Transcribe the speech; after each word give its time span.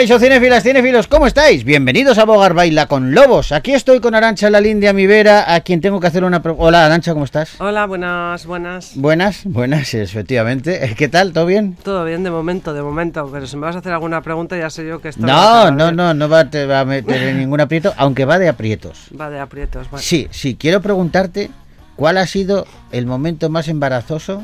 Caixo 0.00 0.18
Cinefilas, 0.18 0.62
Cinefilos, 0.62 1.08
¿cómo 1.08 1.26
estáis? 1.26 1.62
Bienvenidos 1.62 2.16
a 2.16 2.24
Bogar 2.24 2.54
Baila 2.54 2.86
con 2.86 3.14
Lobos. 3.14 3.52
Aquí 3.52 3.74
estoy 3.74 4.00
con 4.00 4.14
Arancha 4.14 4.48
la 4.48 4.58
Lindia 4.58 4.94
mi 4.94 5.06
vera, 5.06 5.52
a 5.52 5.60
quien 5.60 5.82
tengo 5.82 6.00
que 6.00 6.06
hacer 6.06 6.24
una... 6.24 6.40
Hola 6.56 6.86
Arancha, 6.86 7.12
¿cómo 7.12 7.26
estás? 7.26 7.60
Hola, 7.60 7.84
buenas, 7.84 8.46
buenas. 8.46 8.92
Buenas, 8.94 9.42
buenas, 9.44 9.92
efectivamente. 9.92 10.94
¿Qué 10.96 11.08
tal? 11.08 11.34
¿Todo 11.34 11.44
bien? 11.44 11.76
Todo 11.82 12.06
bien 12.06 12.24
de 12.24 12.30
momento, 12.30 12.72
de 12.72 12.80
momento. 12.80 13.28
Pero 13.30 13.46
si 13.46 13.58
me 13.58 13.66
vas 13.66 13.76
a 13.76 13.80
hacer 13.80 13.92
alguna 13.92 14.22
pregunta 14.22 14.56
ya 14.56 14.70
sé 14.70 14.86
yo 14.86 15.02
que 15.02 15.10
esto... 15.10 15.20
No, 15.20 15.70
no, 15.70 15.92
no, 15.92 16.14
no 16.14 16.28
va, 16.30 16.48
te 16.48 16.64
va 16.64 16.80
a 16.80 16.84
meter 16.86 17.22
en 17.22 17.38
ningún 17.38 17.60
aprieto, 17.60 17.92
aunque 17.98 18.24
va 18.24 18.38
de 18.38 18.48
aprietos. 18.48 19.08
Va 19.20 19.28
de 19.28 19.38
aprietos, 19.38 19.90
vale. 19.90 20.02
Sí, 20.02 20.28
sí, 20.30 20.56
quiero 20.58 20.80
preguntarte 20.80 21.50
cuál 21.96 22.16
ha 22.16 22.26
sido 22.26 22.66
el 22.90 23.04
momento 23.04 23.50
más 23.50 23.68
embarazoso 23.68 24.42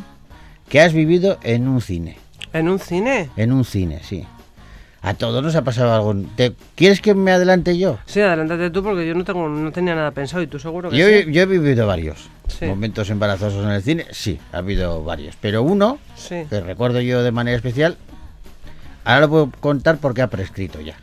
que 0.68 0.82
has 0.82 0.92
vivido 0.92 1.38
en 1.42 1.66
un 1.66 1.80
cine. 1.80 2.18
¿En 2.52 2.68
un 2.68 2.78
cine? 2.78 3.30
En 3.38 3.54
un 3.54 3.64
cine, 3.64 4.02
sí. 4.04 4.26
A 5.06 5.14
todos 5.14 5.40
nos 5.40 5.54
ha 5.54 5.62
pasado 5.62 5.94
algo. 5.94 6.16
¿Te, 6.34 6.52
¿Quieres 6.74 7.00
que 7.00 7.14
me 7.14 7.30
adelante 7.30 7.78
yo? 7.78 7.96
Sí, 8.06 8.20
adelántate 8.20 8.70
tú 8.70 8.82
porque 8.82 9.06
yo 9.06 9.14
no 9.14 9.22
tengo 9.22 9.48
no 9.48 9.70
tenía 9.70 9.94
nada 9.94 10.10
pensado 10.10 10.42
y 10.42 10.48
tú 10.48 10.58
seguro 10.58 10.90
que 10.90 10.96
Yo, 10.96 11.06
sí. 11.06 11.30
yo 11.30 11.42
he 11.42 11.46
vivido 11.46 11.86
varios 11.86 12.28
Sí. 12.48 12.64
momentos 12.66 13.08
embarazosos 13.10 13.64
en 13.64 13.70
el 13.70 13.82
cine. 13.84 14.06
Sí, 14.10 14.40
ha 14.52 14.58
habido 14.58 15.04
varios. 15.04 15.36
Pero 15.40 15.62
uno, 15.62 16.00
Sí. 16.16 16.44
que 16.50 16.60
recuerdo 16.60 17.00
yo 17.00 17.22
de 17.22 17.30
manera 17.30 17.56
especial, 17.56 17.96
ahora 19.04 19.20
lo 19.20 19.28
puedo 19.28 19.50
contar 19.60 19.98
porque 19.98 20.22
ha 20.22 20.26
prescrito 20.28 20.80
ya. 20.80 20.96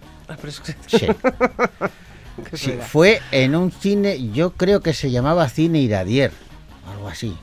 Es 0.46 0.60
que- 0.60 0.76
Sí. 0.88 1.08
¿qué 2.52 2.58
Sí, 2.58 2.74
fue 2.86 3.22
en 3.32 3.56
un 3.56 3.72
cine, 3.72 4.32
yo 4.34 4.52
creo 4.52 4.82
que 4.82 4.94
se 4.94 5.12
llamaba 5.12 5.48
Cine 5.48 5.80
Iradier, 5.80 6.32
algo 6.94 7.08
así. 7.08 7.38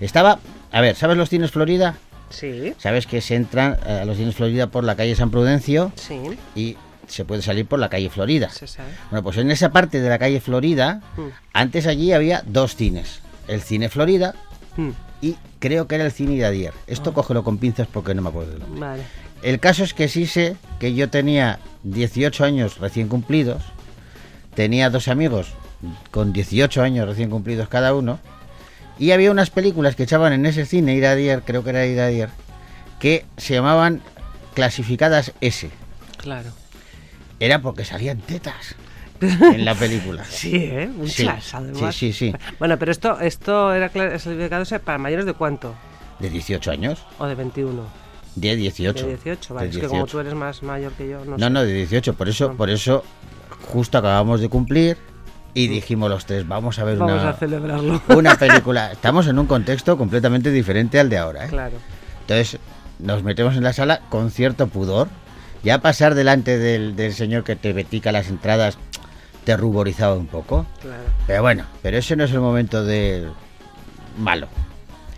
Estaba, 0.00 0.40
a 0.72 0.80
ver, 0.80 0.96
¿sabes 0.96 1.16
los 1.16 1.28
cines 1.28 1.52
Florida? 1.52 1.94
Sí, 2.34 2.74
Sabes 2.78 3.06
que 3.06 3.20
se 3.20 3.34
entran 3.36 3.78
eh, 3.86 4.00
a 4.02 4.04
los 4.04 4.16
cines 4.16 4.34
Florida 4.34 4.66
por 4.66 4.84
la 4.84 4.96
calle 4.96 5.14
San 5.14 5.30
Prudencio 5.30 5.92
sí, 5.96 6.18
y 6.54 6.76
se 7.06 7.24
puede 7.24 7.42
salir 7.42 7.66
por 7.66 7.78
la 7.78 7.88
calle 7.88 8.10
Florida. 8.10 8.50
se 8.50 8.66
sabe. 8.66 8.88
Bueno, 9.10 9.22
pues 9.22 9.36
en 9.38 9.50
esa 9.50 9.70
parte 9.70 10.00
de 10.00 10.08
la 10.08 10.18
calle 10.18 10.40
Florida, 10.40 11.00
Mm. 11.16 11.22
antes 11.52 11.86
allí 11.86 12.12
había 12.12 12.42
dos 12.46 12.76
cines. 12.76 13.20
El 13.48 13.60
cine 13.62 13.88
Florida 13.88 14.34
Mm, 14.76 14.90
y 15.22 15.36
creo 15.60 15.86
que 15.86 15.94
era 15.94 16.04
el 16.04 16.10
cine 16.12 16.32
Iradier. 16.34 16.72
Esto 16.88 17.12
cógelo 17.12 17.44
con 17.44 17.58
pinzas 17.58 17.86
porque 17.86 18.12
no 18.14 18.22
me 18.22 18.30
acuerdo 18.30 18.50
del 18.52 18.60
nombre. 18.60 18.80
Vale. 18.80 19.02
El 19.42 19.60
caso 19.60 19.84
es 19.84 19.94
que 19.94 20.08
sí 20.08 20.26
sé 20.26 20.56
que 20.80 20.94
yo 20.94 21.10
tenía 21.10 21.58
18 21.84 22.44
años 22.44 22.78
recién 22.78 23.08
cumplidos, 23.08 23.62
tenía 24.54 24.90
dos 24.90 25.08
amigos 25.08 25.48
con 26.10 26.32
18 26.32 26.82
años 26.82 27.06
recién 27.06 27.28
cumplidos 27.30 27.68
cada 27.68 27.94
uno, 27.94 28.18
y 28.98 29.10
había 29.12 29.30
unas 29.30 29.50
películas 29.50 29.96
que 29.96 30.04
echaban 30.04 30.32
en 30.32 30.46
ese 30.46 30.66
cine 30.66 30.94
Iradier, 30.94 31.42
creo 31.42 31.64
que 31.64 31.70
era 31.70 31.86
Iradier, 31.86 32.30
que 33.00 33.24
se 33.36 33.54
llamaban 33.54 34.00
clasificadas 34.54 35.32
S. 35.40 35.70
Claro. 36.16 36.50
Era 37.40 37.60
porque 37.60 37.84
salían 37.84 38.18
tetas 38.18 38.76
en 39.20 39.64
la 39.64 39.74
película. 39.74 40.24
Sí, 40.24 40.54
¿eh? 40.56 40.88
Muchas, 40.94 41.44
Sí, 41.44 41.50
además. 41.56 41.94
sí, 41.94 42.12
sí, 42.12 42.30
sí. 42.30 42.34
Bueno, 42.58 42.78
pero 42.78 42.92
esto, 42.92 43.18
esto 43.20 43.74
era 43.74 43.88
clasificado 43.88 44.64
para 44.80 44.98
mayores 44.98 45.26
de 45.26 45.32
cuánto? 45.34 45.74
De 46.20 46.30
18 46.30 46.70
años, 46.70 47.04
¿O 47.18 47.26
de 47.26 47.34
21? 47.34 47.82
de 48.36 48.56
18. 48.56 49.04
De 49.06 49.08
18, 49.16 49.54
vale. 49.54 49.66
de 49.68 49.70
Es 49.74 49.76
que 49.80 49.86
como 49.88 50.00
18. 50.04 50.12
tú 50.12 50.20
eres 50.20 50.34
más 50.34 50.62
mayor 50.62 50.92
que 50.92 51.08
yo, 51.08 51.24
no, 51.24 51.32
No, 51.36 51.46
sé. 51.46 51.50
no, 51.50 51.64
de 51.64 51.72
18. 51.74 52.14
Por 52.14 52.28
eso, 52.28 52.52
por 52.56 52.70
eso, 52.70 53.04
justo 53.72 53.98
acabamos 53.98 54.40
de 54.40 54.48
cumplir 54.48 54.96
y 55.54 55.68
dijimos 55.68 56.10
los 56.10 56.26
tres, 56.26 56.46
vamos 56.46 56.78
a 56.78 56.84
ver 56.84 56.98
Vamos 56.98 57.22
una, 57.22 57.30
a 57.30 57.34
celebrarlo. 57.34 58.02
una 58.08 58.36
película. 58.36 58.92
Estamos 58.92 59.26
en 59.28 59.38
un 59.38 59.46
contexto 59.46 59.96
completamente 59.96 60.50
diferente 60.50 60.98
al 60.98 61.08
de 61.08 61.18
ahora. 61.18 61.46
¿eh? 61.46 61.48
Claro. 61.48 61.76
Entonces, 62.22 62.58
nos 62.98 63.22
metemos 63.22 63.56
en 63.56 63.62
la 63.62 63.72
sala 63.72 64.00
con 64.08 64.30
cierto 64.30 64.66
pudor. 64.66 65.08
Ya 65.62 65.80
pasar 65.80 66.14
delante 66.14 66.58
del, 66.58 66.94
del 66.94 67.14
señor 67.14 67.44
que 67.44 67.56
te 67.56 67.72
betica 67.72 68.12
las 68.12 68.28
entradas 68.28 68.76
te 69.44 69.56
ruborizaba 69.56 70.14
un 70.14 70.26
poco. 70.26 70.66
Claro. 70.80 71.02
Pero 71.26 71.42
bueno, 71.42 71.64
pero 71.82 71.98
ese 71.98 72.16
no 72.16 72.24
es 72.24 72.32
el 72.32 72.40
momento 72.40 72.84
de 72.84 73.28
malo. 74.18 74.48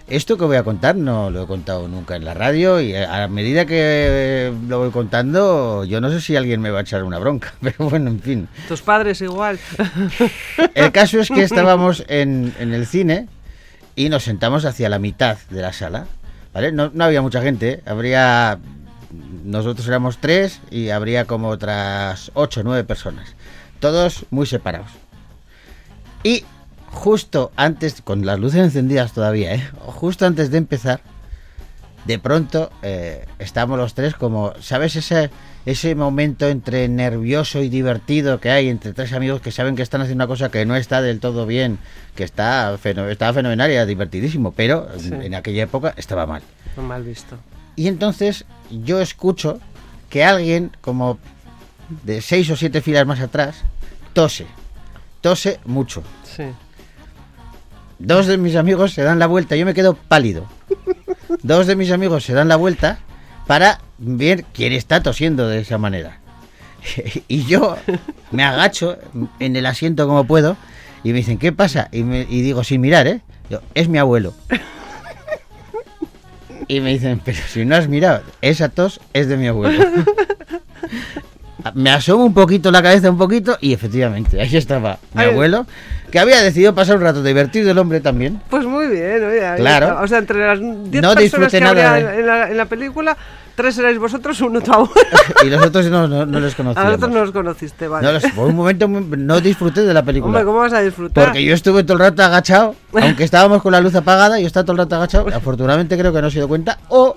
Esto 0.09 0.39
que 0.39 0.45
voy 0.45 0.57
a 0.57 0.63
contar 0.63 0.95
no 0.95 1.31
lo 1.31 1.43
he 1.43 1.47
contado 1.49 1.89
nunca 1.89 2.15
en 2.15 2.25
la 2.25 2.33
radio 2.33 2.81
y 2.81 2.95
a 2.95 3.27
medida 3.27 3.67
que 3.67 4.53
lo 4.69 4.79
voy 4.79 4.91
contando, 4.93 5.85
yo 5.85 6.01
no 6.01 6.11
sé 6.11 6.21
si 6.21 6.37
alguien 6.37 6.61
me 6.61 6.71
va 6.71 6.79
a 6.79 6.83
echar 6.83 7.03
una 7.03 7.19
bronca, 7.19 7.55
pero 7.61 7.91
bueno, 7.91 8.11
en 8.11 8.21
fin. 8.21 8.49
Tus 8.69 8.83
padres 8.83 9.21
igual. 9.21 9.59
El 10.75 10.93
caso 10.93 11.19
es 11.19 11.29
que 11.29 11.43
estábamos 11.43 12.05
en, 12.07 12.55
en 12.61 12.73
el 12.73 12.87
cine 12.87 13.27
y 13.97 14.09
nos 14.09 14.23
sentamos 14.23 14.65
hacia 14.65 14.89
la 14.89 15.01
mitad 15.01 15.39
de 15.51 15.61
la 15.61 15.73
sala, 15.73 16.07
¿vale? 16.55 16.71
No, 16.71 16.91
no 16.95 17.05
había 17.05 17.23
mucha 17.23 17.43
gente, 17.43 17.83
habría... 17.85 18.59
Nosotros 19.45 19.89
éramos 19.89 20.19
tres 20.19 20.61
y 20.71 20.91
habría 20.91 21.25
como 21.25 21.49
otras 21.49 22.31
ocho 22.35 22.61
o 22.61 22.63
nueve 22.65 22.85
personas, 22.85 23.35
todos 23.81 24.27
muy 24.31 24.47
separados. 24.47 24.91
Y 26.23 26.45
justo 26.91 27.53
antes, 27.57 28.01
con 28.03 28.25
las 28.27 28.39
luces 28.39 28.61
encendidas 28.61 29.13
todavía, 29.13 29.55
¿eh? 29.55 29.69
justo 29.87 30.27
antes 30.27 30.51
de 30.51 30.59
empezar, 30.59 31.01
de 32.05 32.19
pronto 32.19 32.71
eh, 32.83 33.27
estamos 33.39 33.79
los 33.79 33.95
tres 33.95 34.15
como, 34.15 34.53
¿sabes 34.61 34.95
ese, 34.97 35.29
ese 35.67 35.95
momento 35.97 36.47
entre 36.49 36.89
nervioso 36.89 37.61
y 37.63 37.69
divertido 37.69 38.39
que 38.41 38.51
hay 38.51 38.69
entre 38.69 38.93
tres 38.93 39.13
amigos 39.13 39.41
que 39.41 39.51
saben 39.51 39.75
que 39.75 39.83
están 39.83 40.01
haciendo 40.03 40.23
una 40.25 40.29
cosa 40.29 40.51
que 40.51 40.65
no 40.65 40.77
está 40.77 41.03
del 41.03 41.19
todo 41.19 41.47
bien, 41.47 41.79
que 42.15 42.23
está, 42.23 42.77
feno- 42.79 43.09
estaba 43.11 43.33
fenomenal 43.33 43.71
y 43.71 43.75
era 43.75 43.87
divertidísimo, 43.87 44.53
pero 44.53 44.89
Sí. 44.99 45.11
en 45.13 45.35
aquella 45.35 45.65
época 45.65 45.95
estaba 45.97 46.27
mal. 46.27 46.43
Mal 46.77 47.03
visto. 47.03 47.37
Y 47.75 47.89
entonces 47.89 48.45
yo 48.71 49.01
escucho 49.01 49.59
que 50.09 50.23
alguien, 50.25 50.71
como 50.81 51.19
de 52.05 52.23
seis 52.23 52.49
o 52.51 52.57
siete 52.57 52.81
filas 52.83 53.05
más 53.07 53.19
atrás, 53.21 53.57
tose. 54.13 54.47
Tose 55.21 55.59
mucho. 55.65 56.05
Sí. 56.25 56.45
Dos 57.99 58.27
de 58.27 58.37
mis 58.37 58.57
amigos 58.57 58.93
se 58.93 59.03
dan 59.03 59.19
la 59.19 59.27
vuelta, 59.27 59.57
yo 59.57 59.65
me 59.67 59.75
quedo 59.75 59.95
pálido. 59.95 60.47
Dos 61.43 61.67
de 61.67 61.77
mis 61.77 61.91
amigos 61.91 62.25
se 62.25 62.35
dan 62.35 62.49
la 62.49 62.57
vuelta 62.57 62.99
para 63.47 63.81
ver 63.99 64.45
quién 64.53 64.73
está 64.73 65.03
tosiendo 65.03 65.49
de 65.49 65.61
esa 65.61 65.79
manera. 65.79 66.21
Y 67.29 67.45
yo 67.45 67.77
me 68.31 68.45
agacho 68.45 68.97
en 69.41 69.57
el 69.57 69.67
asiento 69.67 70.07
como 70.07 70.25
puedo 70.25 70.57
y 71.03 71.11
me 71.11 71.19
dicen, 71.19 71.39
¿qué 71.39 71.53
pasa? 71.53 71.89
Y, 71.91 71.99
y 72.01 72.43
digo, 72.43 72.63
sin 72.63 72.81
mirar, 72.81 73.07
¿eh? 73.09 73.23
Yo, 73.51 73.61
es 73.75 73.89
mi 73.89 73.99
abuelo. 73.99 74.35
Y 76.69 76.81
me 76.81 76.91
dicen, 76.91 77.21
pero 77.25 77.39
si 77.49 77.65
no 77.65 77.77
has 77.77 77.89
mirado, 77.89 78.23
esa 78.41 78.69
tos 78.69 79.01
es 79.13 79.29
de 79.29 79.37
mi 79.37 79.47
abuelo. 79.47 79.85
Me 81.75 81.91
asomo 81.91 82.25
un 82.25 82.35
poquito 82.35 82.71
la 82.71 82.83
cabeza, 82.83 83.11
un 83.11 83.19
poquito, 83.19 83.57
y 83.61 83.73
efectivamente, 83.73 84.41
ahí 84.41 84.57
estaba 84.57 84.99
mi 85.15 85.23
Ay. 85.23 85.31
abuelo, 85.31 85.67
que 86.11 86.19
había 86.19 86.41
decidido 86.43 86.75
pasar 86.75 86.97
un 86.97 87.03
rato 87.03 87.23
divertido 87.23 87.71
el 87.71 87.79
hombre 87.79 88.01
también. 88.01 88.41
Pues 88.49 88.65
muy 88.65 88.87
bien, 88.89 89.21
Claro. 89.57 89.99
O 90.03 90.07
sea, 90.09 90.19
entre 90.19 90.47
las 90.47 90.61
10 90.61 91.03
No 91.03 91.15
personas 91.15 91.51
que 91.51 91.61
nada 91.61 91.95
había 91.95 92.15
en, 92.19 92.27
la, 92.27 92.51
en 92.51 92.57
la 92.57 92.65
película, 92.67 93.17
tres 93.55 93.77
erais 93.79 93.99
vosotros, 93.99 94.41
uno 94.41 94.61
tu 94.61 94.73
abuelo. 94.73 94.93
Y 95.45 95.51
los 95.51 95.63
otros 95.65 95.87
no, 95.87 96.07
no, 96.07 96.25
no 96.27 96.41
les 96.41 96.55
A 96.55 96.57
conocíamos. 96.57 96.91
nosotros 96.93 97.11
no 97.13 97.21
los 97.23 97.33
conociste, 97.33 97.89
vale. 97.89 98.07
No 98.07 98.13
los- 98.13 98.25
por 98.33 98.49
un 98.49 98.57
momento 98.57 98.87
no 98.89 99.41
disfruté 99.41 99.83
de 99.83 99.93
la 99.95 100.03
película. 100.03 100.29
Hombre, 100.29 100.45
¿cómo 100.45 100.59
vas 100.59 100.73
a 100.73 100.81
disfrutar? 100.81 101.25
Porque 101.27 101.45
yo 101.45 101.55
estuve 101.55 101.83
todo 101.83 101.95
el 101.95 102.01
rato 102.01 102.23
agachado, 102.23 102.75
aunque 102.93 103.25
estábamos 103.25 103.63
con 103.63 103.73
la 103.73 103.81
luz 103.81 103.95
apagada, 103.95 104.39
yo 104.39 104.47
estaba 104.47 104.65
todo 104.65 104.73
el 104.73 104.79
rato 104.79 104.97
agachado. 104.97 105.27
Afortunadamente 105.35 105.99
creo 105.99 106.13
que 106.13 106.23
no 106.23 106.31
se 106.31 106.39
dio 106.39 106.49
cuenta. 106.49 106.79
O, 106.89 107.17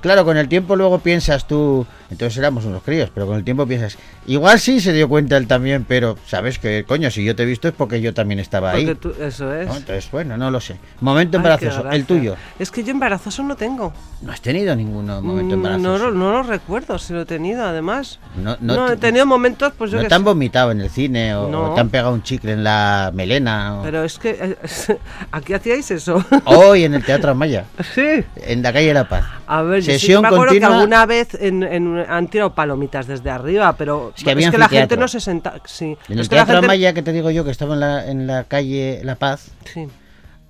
claro, 0.00 0.24
con 0.24 0.36
el 0.36 0.48
tiempo 0.48 0.76
luego 0.76 0.98
piensas 0.98 1.46
tú, 1.46 1.86
entonces 2.10 2.36
éramos 2.38 2.64
unos 2.64 2.82
críos, 2.82 3.10
pero 3.14 3.26
con 3.26 3.36
el 3.36 3.44
tiempo 3.44 3.66
piensas, 3.66 3.98
igual 4.26 4.58
sí 4.60 4.80
se 4.80 4.92
dio 4.92 5.08
cuenta 5.08 5.36
él 5.36 5.46
también, 5.46 5.84
pero 5.86 6.16
sabes 6.26 6.58
que, 6.58 6.84
coño, 6.86 7.10
si 7.10 7.24
yo 7.24 7.36
te 7.36 7.42
he 7.42 7.46
visto 7.46 7.68
es 7.68 7.74
porque 7.74 8.00
yo 8.00 8.12
también 8.14 8.40
estaba 8.40 8.72
Porque 8.72 8.88
ahí. 8.88 8.94
tú- 8.94 9.14
eso 9.20 9.52
es. 9.54 9.66
¿no? 9.68 9.76
Entonces, 9.76 10.10
bueno, 10.10 10.36
no 10.36 10.50
lo 10.50 10.60
sé. 10.60 10.76
Momento 11.00 11.36
Ay, 11.36 11.40
embarazoso, 11.40 11.90
el 11.90 12.04
tuyo. 12.06 12.36
Es 12.58 12.70
que 12.70 12.82
yo 12.84 12.90
embarazoso 12.92 13.42
no 13.42 13.56
tengo. 13.56 13.92
No 14.22 14.32
has 14.32 14.40
tenido 14.40 14.74
ningún 14.76 15.06
momento 15.06 15.56
Mm, 15.56 15.58
embarazoso. 15.58 16.10
No, 16.10 16.10
no 16.10 16.32
lo 16.32 16.42
recuerdo 16.42 16.98
si 16.98 17.12
lo 17.12 17.22
he 17.22 17.26
tenido, 17.26 17.64
además. 17.64 18.18
No, 18.36 18.56
No, 18.60 18.74
no 18.76 18.86
he 18.88 18.96
te- 18.96 19.08
tenido 19.08 19.26
momentos, 19.26 19.72
pues 19.78 19.90
yo 19.90 19.96
¿No 19.98 20.02
qué 20.02 20.08
te 20.08 20.14
han 20.14 20.20
sé. 20.22 20.24
vomitado 20.24 20.72
en 20.72 20.80
el 20.80 20.90
cine 20.90 21.34
o, 21.34 21.74
te 21.74 21.80
han 21.80 21.88
pegado 21.88 22.12
un 22.12 22.22
chicle 22.22 22.52
en 22.52 22.64
la 22.64 23.10
melena? 23.14 23.80
O, 23.80 23.82
Pero 23.82 24.04
es 24.04 24.18
que 24.18 24.30
eh, 24.30 24.98
aquí 25.32 25.52
hacíais 25.54 25.90
eso. 25.90 26.24
Hoy 26.44 26.84
en 26.84 26.94
el 26.94 27.04
Teatro 27.04 27.30
Amaya, 27.30 27.64
sí. 27.94 28.24
en 28.36 28.62
la 28.62 28.72
calle 28.72 28.92
La 28.94 29.08
Paz. 29.08 29.24
A 29.52 29.62
ver, 29.62 29.80
yo 29.80 29.86
sí 29.86 29.90
que 29.92 29.98
Sesión 29.98 30.22
me 30.22 30.28
acuerdo 30.28 30.46
continua. 30.46 30.68
que 30.68 30.74
alguna 30.76 31.06
vez 31.06 31.34
en, 31.40 31.62
en- 31.64 31.98
han 32.08 32.28
tirado 32.28 32.54
palomitas 32.54 33.06
desde 33.08 33.30
arriba, 33.30 33.74
pero 33.76 34.12
Es 34.16 34.22
que 34.22 34.58
la 34.58 34.68
gente 34.68 34.96
no 34.96 35.08
se 35.08 35.18
senta. 35.20 35.60
Sí. 35.64 35.96
En 36.08 36.18
es 36.18 36.24
el 36.24 36.28
que 36.28 36.36
la 36.36 36.44
Teatro 36.44 36.54
gente- 36.54 36.66
Amaya 36.66 36.92
que 36.92 37.02
te 37.02 37.12
digo 37.12 37.30
yo 37.30 37.44
que 37.44 37.50
estaba 37.50 37.74
en 37.74 37.80
la, 37.80 38.06
en 38.08 38.26
la 38.28 38.44
calle 38.44 39.00
La 39.02 39.16
Paz, 39.16 39.50
Sí. 39.72 39.86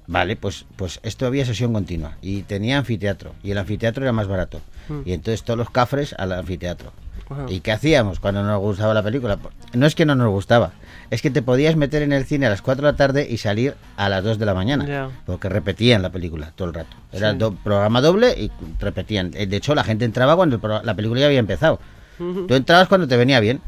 vale, 0.07 0.37
pues, 0.37 0.67
pues 0.77 1.01
esto 1.03 1.25
había 1.27 1.47
sesión 1.47 1.73
continua 1.73 2.17
y 2.21 2.43
tenía 2.43 2.77
anfiteatro 2.79 3.35
y 3.43 3.53
el 3.53 3.59
anfiteatro 3.59 4.03
era 4.05 4.13
más 4.13 4.27
barato. 4.29 4.61
Mm. 4.89 5.01
Y 5.07 5.13
entonces 5.15 5.45
todos 5.45 5.57
los 5.59 5.71
cafres 5.71 6.15
al 6.19 6.33
anfiteatro. 6.33 6.93
Ajá. 7.31 7.47
¿Y 7.49 7.61
qué 7.61 7.73
hacíamos 7.73 8.21
cuando 8.21 8.43
no 8.43 8.49
nos 8.49 8.61
gustaba 8.61 8.93
la 8.93 9.03
película? 9.03 9.39
No 9.73 9.87
es 9.87 9.95
que 9.95 10.05
no 10.05 10.15
nos 10.17 10.29
gustaba, 10.31 10.73
es 11.11 11.23
que 11.23 11.31
te 11.31 11.43
podías 11.43 11.77
meter 11.77 12.03
en 12.03 12.13
el 12.13 12.25
cine 12.25 12.47
a 12.47 12.51
las 12.51 12.61
4 12.61 12.85
de 12.87 12.93
la 12.93 12.97
tarde 12.97 13.27
y 13.31 13.39
salir 13.39 13.75
a 13.97 14.09
las 14.09 14.23
2 14.25 14.39
de 14.39 14.47
la 14.47 14.55
mañana. 14.55 15.09
Porque 15.27 15.49
repetían 15.49 16.03
la 16.03 16.11
película 16.11 16.53
todo 16.57 16.69
el 16.69 16.75
rato. 16.75 16.97
Era 17.13 17.33
Sí. 17.33 17.39
do- 17.39 17.55
programa 17.55 18.01
doble 18.01 18.33
y 18.37 18.51
repetían. 18.81 19.31
Eh, 19.35 19.47
De 19.47 19.57
hecho, 19.57 19.75
la 19.75 19.85
gente 19.85 20.05
entraba 20.05 20.37
cuando 20.37 20.61
la 20.83 20.95
película 20.95 21.21
ya 21.21 21.27
había 21.27 21.39
empezado. 21.39 21.79
Tú 22.19 22.55
entrabas 22.55 22.89
cuando 22.89 23.09
te 23.09 23.17
venía 23.17 23.41
bien. 23.41 23.61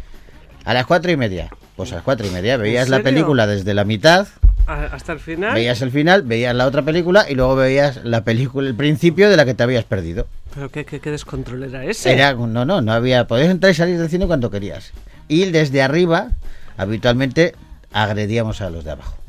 A 0.64 0.74
las 0.74 0.86
cuatro 0.86 1.10
y 1.10 1.16
media. 1.16 1.48
Pues 1.76 1.90
a 1.92 1.96
las 1.96 2.04
cuatro 2.04 2.26
y 2.26 2.30
media 2.30 2.56
veías 2.56 2.88
la 2.88 3.02
película 3.02 3.46
desde 3.46 3.72
la 3.74 3.84
mitad, 3.84 4.28
Hasta 4.66 5.12
el 5.14 5.18
final. 5.18 5.54
veías 5.54 5.80
el 5.82 5.90
final, 5.90 6.22
veías 6.22 6.54
la 6.54 6.66
otra 6.66 6.82
película 6.82 7.26
y 7.28 7.34
luego 7.34 7.56
veías 7.56 8.04
la 8.04 8.22
película, 8.22 8.68
el 8.68 8.74
principio 8.76 9.28
de 9.30 9.36
la 9.36 9.44
que 9.44 9.54
te 9.54 9.62
habías 9.64 9.84
perdido. 9.84 10.26
Pero 10.54 10.70
qué, 10.70 10.84
qué, 10.84 11.00
qué 11.00 11.10
descontrol 11.10 11.62
era 11.62 11.84
ese. 11.84 12.12
Era, 12.12 12.34
no, 12.34 12.64
no, 12.64 12.80
no 12.80 12.92
había. 12.92 13.26
Podías 13.26 13.50
entrar 13.50 13.72
y 13.72 13.74
salir 13.74 13.98
del 13.98 14.10
cine 14.10 14.26
cuando 14.26 14.50
querías. 14.50 14.92
Y 15.28 15.46
desde 15.46 15.82
arriba, 15.82 16.30
habitualmente 16.76 17.54
agredíamos 17.92 18.60
a 18.60 18.70
los 18.70 18.84
de 18.84 18.90
abajo. 18.92 19.21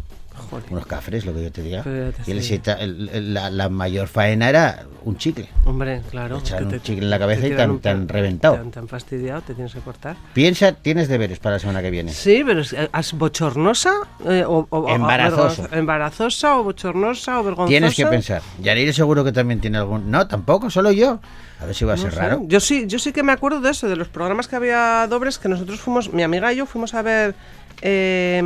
Joder. 0.53 0.71
Unos 0.71 0.85
cafres, 0.85 1.25
lo 1.25 1.33
que 1.33 1.43
yo 1.43 1.51
te 1.51 1.61
diga. 1.61 1.83
Te 1.83 2.13
Y 2.27 2.31
el- 2.31 3.09
el- 3.13 3.33
la, 3.33 3.49
la 3.49 3.69
mayor 3.69 4.07
faena 4.07 4.49
era 4.49 4.85
un 5.03 5.17
chicle. 5.17 5.49
Hombre, 5.65 6.01
claro. 6.09 6.41
Que 6.43 6.63
un 6.63 6.81
chicle 6.81 7.03
en 7.03 7.09
la 7.09 7.19
cabeza 7.19 7.47
y 7.47 7.51
pe- 7.51 8.05
reventado. 8.07 8.55
Han 8.75 8.87
fastidiado, 8.87 9.41
te 9.41 9.53
tienes 9.53 9.73
que 9.73 9.79
cortar. 9.81 10.15
Piensa, 10.33 10.71
tienes 10.73 11.07
deberes 11.07 11.39
para 11.39 11.55
la 11.55 11.59
semana 11.59 11.81
que 11.81 11.89
viene. 11.91 12.11
Sí, 12.13 12.43
pero 12.45 12.61
es, 12.61 12.73
¿es 12.73 13.13
bochornosa? 13.13 13.93
eh, 14.25 14.43
o, 14.47 14.65
o- 14.69 14.89
Embarazoso. 14.89 15.67
¿Embarazosa 15.71 16.57
o 16.59 16.63
bochornosa 16.63 17.39
o 17.39 17.43
vergonzosa? 17.43 17.69
Tienes 17.69 17.95
que 17.95 18.05
pensar. 18.05 18.41
Yanire 18.61 18.93
seguro 18.93 19.23
que 19.23 19.31
también 19.31 19.59
tiene 19.59 19.77
algún. 19.77 20.09
No, 20.09 20.27
tampoco, 20.27 20.69
solo 20.69 20.91
yo. 20.91 21.19
A 21.59 21.65
ver 21.65 21.75
si 21.75 21.85
va 21.85 21.93
a 21.93 21.95
No 21.95 22.01
ser 22.01 22.11
sé. 22.13 22.19
raro. 22.19 22.41
Yo 22.45 22.59
sí, 22.59 22.85
yo 22.87 22.99
sí 22.99 23.13
que 23.13 23.23
me 23.23 23.31
acuerdo 23.31 23.61
de 23.61 23.69
eso, 23.71 23.87
de 23.87 23.95
los 23.95 24.09
programas 24.09 24.47
que 24.49 24.55
había 24.57 25.07
dobles 25.07 25.37
que 25.37 25.47
nosotros 25.47 25.79
fuimos, 25.79 26.11
mi 26.11 26.21
amiga 26.23 26.51
y 26.51 26.57
yo 26.57 26.65
fuimos 26.65 26.93
a 26.93 27.01
ver 27.01 27.35
eh, 27.81 28.41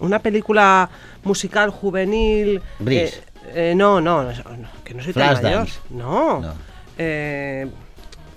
una 0.00 0.18
película 0.18 0.88
musical 1.24 1.70
juvenil. 1.70 2.62
Eh, 2.86 3.14
eh, 3.54 3.74
no, 3.76 4.00
no, 4.00 4.24
no, 4.24 4.32
que 4.84 4.94
no 4.94 5.02
soy 5.02 5.12
tan 5.12 5.34
mayor. 5.42 5.66
Flashdance. 5.66 5.80
No. 5.90 6.40
No. 6.40 6.54
Eh, 6.98 7.66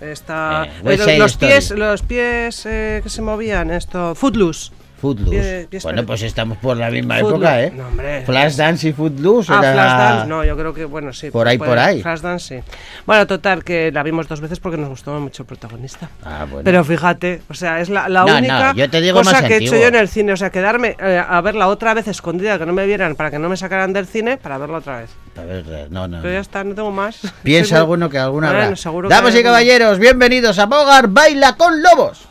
está 0.00 0.64
Eh, 0.66 0.70
eh, 0.84 0.96
los, 0.96 1.18
los 1.18 1.36
pies, 1.36 1.70
los 1.70 2.02
pies 2.02 2.66
eh, 2.66 3.00
que 3.02 3.08
se 3.08 3.22
movían, 3.22 3.70
esto, 3.70 4.14
Footloose. 4.14 4.72
Footloose. 5.00 5.68
Bueno, 5.82 6.04
pues 6.04 6.22
estamos 6.22 6.58
por 6.58 6.76
la 6.76 6.90
misma 6.90 7.18
Footloose. 7.18 7.36
época, 7.44 7.62
¿eh? 7.62 7.72
No, 7.76 7.88
hombre. 7.88 8.22
Flashdance 8.26 8.88
y 8.88 8.92
Footloose. 8.92 9.52
Ah, 9.52 9.58
era- 9.60 9.72
Flashdance, 9.72 10.26
no, 10.28 10.44
yo 10.44 10.56
creo 10.56 10.74
que, 10.74 10.84
bueno, 10.84 11.12
sí. 11.12 11.30
Por 11.30 11.48
ahí, 11.48 11.58
puede- 11.58 11.70
por 11.70 11.78
ahí. 11.78 12.02
Flashdance, 12.02 12.60
sí. 12.62 12.72
Bueno, 13.06 13.26
total, 13.26 13.64
que 13.64 13.90
la 13.92 14.02
vimos 14.02 14.28
dos 14.28 14.40
veces 14.40 14.60
porque 14.60 14.76
nos 14.76 14.88
gustó 14.88 15.18
mucho 15.18 15.42
el 15.42 15.46
protagonista. 15.46 16.10
Ah, 16.24 16.44
bueno. 16.48 16.64
Pero 16.64 16.84
fíjate, 16.84 17.42
o 17.48 17.54
sea, 17.54 17.80
es 17.80 17.88
la, 17.88 18.08
la 18.08 18.20
No, 18.20 18.26
no, 18.32 18.38
única 18.38 18.72
yo 18.74 18.90
te 18.90 19.00
digo 19.00 19.18
cosa 19.18 19.32
más 19.32 19.42
que 19.44 19.54
he 19.54 19.56
hecho 19.58 19.76
yo 19.76 19.88
en 19.88 19.94
el 19.94 20.08
cine. 20.08 20.32
O 20.32 20.36
sea, 20.36 20.50
quedarme 20.50 20.96
eh, 21.00 21.22
a 21.26 21.40
verla 21.40 21.68
otra 21.68 21.94
vez 21.94 22.06
escondida, 22.08 22.58
que 22.58 22.66
no 22.66 22.72
me 22.72 22.86
vieran, 22.86 23.14
para 23.16 23.30
que 23.30 23.38
no 23.38 23.48
me 23.48 23.56
sacaran 23.56 23.92
del 23.92 24.06
cine, 24.06 24.36
para 24.36 24.58
verla 24.58 24.78
otra 24.78 24.98
vez. 25.00 25.10
A 25.36 25.42
ver, 25.42 25.90
no, 25.90 26.06
no. 26.08 26.20
Pero 26.20 26.34
ya 26.34 26.40
está, 26.40 26.62
no 26.64 26.74
tengo 26.74 26.90
más. 26.90 27.20
Piensa 27.42 27.76
alguno 27.78 28.10
que 28.10 28.18
alguna 28.18 28.52
Bueno, 28.52 29.08
Damas 29.08 29.34
y 29.34 29.42
caballeros, 29.42 29.98
bienvenidos 29.98 30.58
a 30.58 30.66
Bogar 30.66 31.08
Baila 31.08 31.56
con 31.56 31.82
Lobos. 31.82 32.29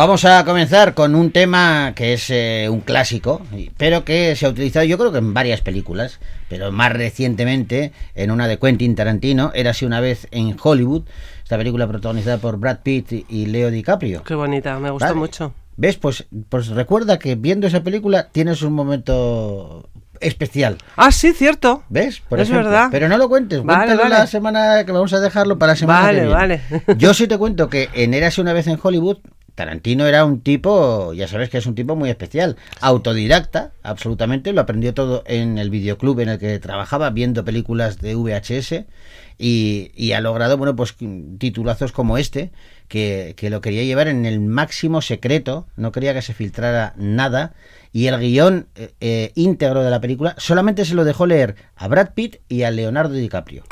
Vamos 0.00 0.24
a 0.24 0.46
comenzar 0.46 0.94
con 0.94 1.14
un 1.14 1.30
tema 1.30 1.92
que 1.94 2.14
es 2.14 2.30
eh, 2.30 2.68
un 2.70 2.80
clásico, 2.80 3.42
pero 3.76 4.02
que 4.02 4.34
se 4.34 4.46
ha 4.46 4.48
utilizado 4.48 4.86
yo 4.86 4.96
creo 4.96 5.12
que 5.12 5.18
en 5.18 5.34
varias 5.34 5.60
películas, 5.60 6.20
pero 6.48 6.72
más 6.72 6.90
recientemente 6.90 7.92
en 8.14 8.30
una 8.30 8.48
de 8.48 8.58
Quentin 8.58 8.94
Tarantino, 8.94 9.52
era 9.54 9.72
así 9.72 9.84
una 9.84 10.00
vez 10.00 10.26
en 10.30 10.56
Hollywood, 10.58 11.02
esta 11.42 11.58
película 11.58 11.86
protagonizada 11.86 12.38
por 12.38 12.56
Brad 12.56 12.78
Pitt 12.82 13.26
y 13.28 13.44
Leo 13.44 13.70
DiCaprio. 13.70 14.22
Qué 14.24 14.34
bonita, 14.34 14.78
me 14.78 14.88
gustó 14.90 15.04
Vale. 15.08 15.18
mucho. 15.18 15.52
¿Ves? 15.76 15.98
Pues, 15.98 16.24
pues 16.48 16.68
recuerda 16.68 17.18
que 17.18 17.34
viendo 17.34 17.66
esa 17.66 17.82
película 17.82 18.28
tienes 18.32 18.62
un 18.62 18.72
momento 18.72 19.86
especial. 20.18 20.78
Ah, 20.96 21.12
sí, 21.12 21.32
cierto. 21.32 21.82
¿Ves? 21.90 22.20
Por 22.26 22.40
Es 22.40 22.48
ejemplo. 22.48 22.70
verdad. 22.70 22.88
Pero 22.90 23.08
no 23.08 23.18
lo 23.18 23.28
cuentes, 23.28 23.62
Vale, 23.62 23.84
cuéntalo 23.86 24.02
vale. 24.10 24.14
la 24.22 24.26
semana 24.26 24.84
que 24.86 24.92
vamos 24.92 25.12
a 25.12 25.20
dejarlo 25.20 25.58
para 25.58 25.72
la 25.72 25.76
semana 25.76 26.00
Vale, 26.00 26.18
que 26.20 26.26
viene. 26.26 26.34
vale. 26.34 26.62
Yo 26.96 27.12
sí 27.12 27.26
te 27.26 27.36
cuento 27.38 27.68
que 27.68 27.88
en 27.94 28.14
Érase 28.14 28.40
una 28.40 28.52
vez 28.54 28.66
en 28.66 28.78
Hollywood, 28.82 29.18
Tarantino 29.60 30.06
era 30.06 30.24
un 30.24 30.40
tipo, 30.40 31.12
ya 31.12 31.28
sabes 31.28 31.50
que 31.50 31.58
es 31.58 31.66
un 31.66 31.74
tipo 31.74 31.94
muy 31.94 32.08
especial, 32.08 32.56
autodidacta, 32.80 33.72
absolutamente, 33.82 34.54
lo 34.54 34.62
aprendió 34.62 34.94
todo 34.94 35.22
en 35.26 35.58
el 35.58 35.68
videoclub 35.68 36.18
en 36.20 36.30
el 36.30 36.38
que 36.38 36.58
trabajaba, 36.58 37.10
viendo 37.10 37.44
películas 37.44 37.98
de 37.98 38.14
VHS 38.14 38.86
y, 39.36 39.92
y 39.94 40.12
ha 40.12 40.22
logrado, 40.22 40.56
bueno, 40.56 40.74
pues 40.76 40.96
titulazos 41.36 41.92
como 41.92 42.16
este, 42.16 42.52
que, 42.88 43.34
que 43.36 43.50
lo 43.50 43.60
quería 43.60 43.84
llevar 43.84 44.08
en 44.08 44.24
el 44.24 44.40
máximo 44.40 45.02
secreto, 45.02 45.66
no 45.76 45.92
quería 45.92 46.14
que 46.14 46.22
se 46.22 46.32
filtrara 46.32 46.94
nada 46.96 47.52
y 47.92 48.06
el 48.06 48.18
guion 48.18 48.66
eh, 48.76 48.94
eh, 49.02 49.32
íntegro 49.34 49.82
de 49.82 49.90
la 49.90 50.00
película 50.00 50.34
solamente 50.38 50.86
se 50.86 50.94
lo 50.94 51.04
dejó 51.04 51.26
leer 51.26 51.56
a 51.76 51.86
Brad 51.86 52.14
Pitt 52.14 52.36
y 52.48 52.62
a 52.62 52.70
Leonardo 52.70 53.12
DiCaprio. 53.12 53.64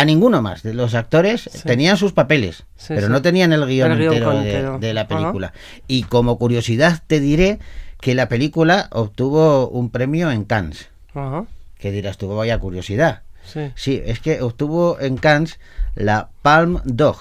A 0.00 0.04
ninguno 0.04 0.42
más 0.42 0.62
de 0.62 0.74
los 0.74 0.94
actores 0.94 1.50
tenían 1.64 1.96
sus 1.96 2.12
papeles, 2.12 2.64
Sí, 2.76 2.88
pero 2.94 3.06
sí. 3.08 3.12
no 3.12 3.20
tenían 3.20 3.52
el 3.52 3.66
guion, 3.66 3.90
El 3.92 3.98
guion 3.98 4.12
entero, 4.14 4.30
de, 4.30 4.36
entero. 4.50 4.78
de 4.78 4.94
la 4.94 5.00
Ajá. 5.02 5.08
película. 5.08 5.52
Y 5.88 6.04
como 6.04 6.38
curiosidad 6.38 7.02
te 7.06 7.18
diré 7.18 7.58
que 8.00 8.14
la 8.14 8.28
película 8.28 8.88
obtuvo 8.92 9.68
un 9.68 9.90
premio 9.90 10.30
en 10.30 10.44
Cannes. 10.44 10.88
Ajá, 11.14 11.46
Que 11.78 11.90
dirás 11.90 12.16
tú, 12.16 12.28
vaya 12.34 12.58
curiosidad. 12.60 13.22
sí. 13.44 13.72
Sí, 13.74 14.00
es 14.04 14.20
que 14.20 14.40
obtuvo 14.40 14.98
en 15.00 15.16
Cannes 15.16 15.58
la 15.96 16.28
Palm 16.42 16.80
Dog, 16.84 17.16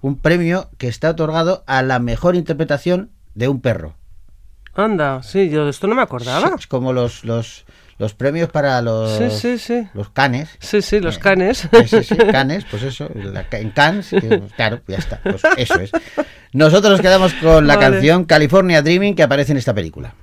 un 0.00 0.16
premio 0.16 0.70
que 0.78 0.88
está 0.88 1.10
otorgado 1.10 1.62
a 1.66 1.82
la 1.82 1.98
mejor 1.98 2.36
interpretación 2.36 3.10
de 3.34 3.48
un 3.48 3.60
perro. 3.60 3.96
Anda, 4.74 5.22
sí, 5.22 5.50
yo 5.50 5.64
de 5.64 5.70
esto 5.70 5.86
no 5.88 5.94
me 5.94 6.02
acordaba. 6.02 6.52
Es 6.58 6.66
como 6.66 6.92
los, 6.94 7.24
los, 7.24 7.64
los 7.98 8.14
premios 8.14 8.48
para 8.50 8.80
los, 8.82 9.16
Sí, 9.18 9.30
sí, 9.30 9.58
sí. 9.58 9.88
los 9.94 10.10
canes. 10.10 10.50
Sí, 10.58 10.82
sí, 10.82 11.00
los 11.00 11.16
Eh, 11.16 11.20
canes. 11.20 11.68
Sí, 11.86 12.02
sí, 12.04 12.16
canes, 12.16 12.64
pues 12.70 12.82
eso, 12.82 13.08
la 13.14 13.46
en 13.52 13.70
Cannes, 13.70 14.08
que, 14.10 14.42
claro, 14.56 14.80
ya 14.88 14.96
está, 14.98 15.20
pues 15.22 15.42
eso 15.56 15.80
es. 15.80 15.90
Nosotros 16.52 16.92
nos 16.92 17.00
quedamos 17.00 17.32
con 17.34 17.66
la 17.66 17.76
Vale. 17.76 17.90
canción 17.92 18.24
California 18.24 18.82
Dreaming 18.82 19.14
que 19.14 19.22
aparece 19.22 19.52
en 19.52 19.58
esta 19.58 19.74
película. 19.74 20.14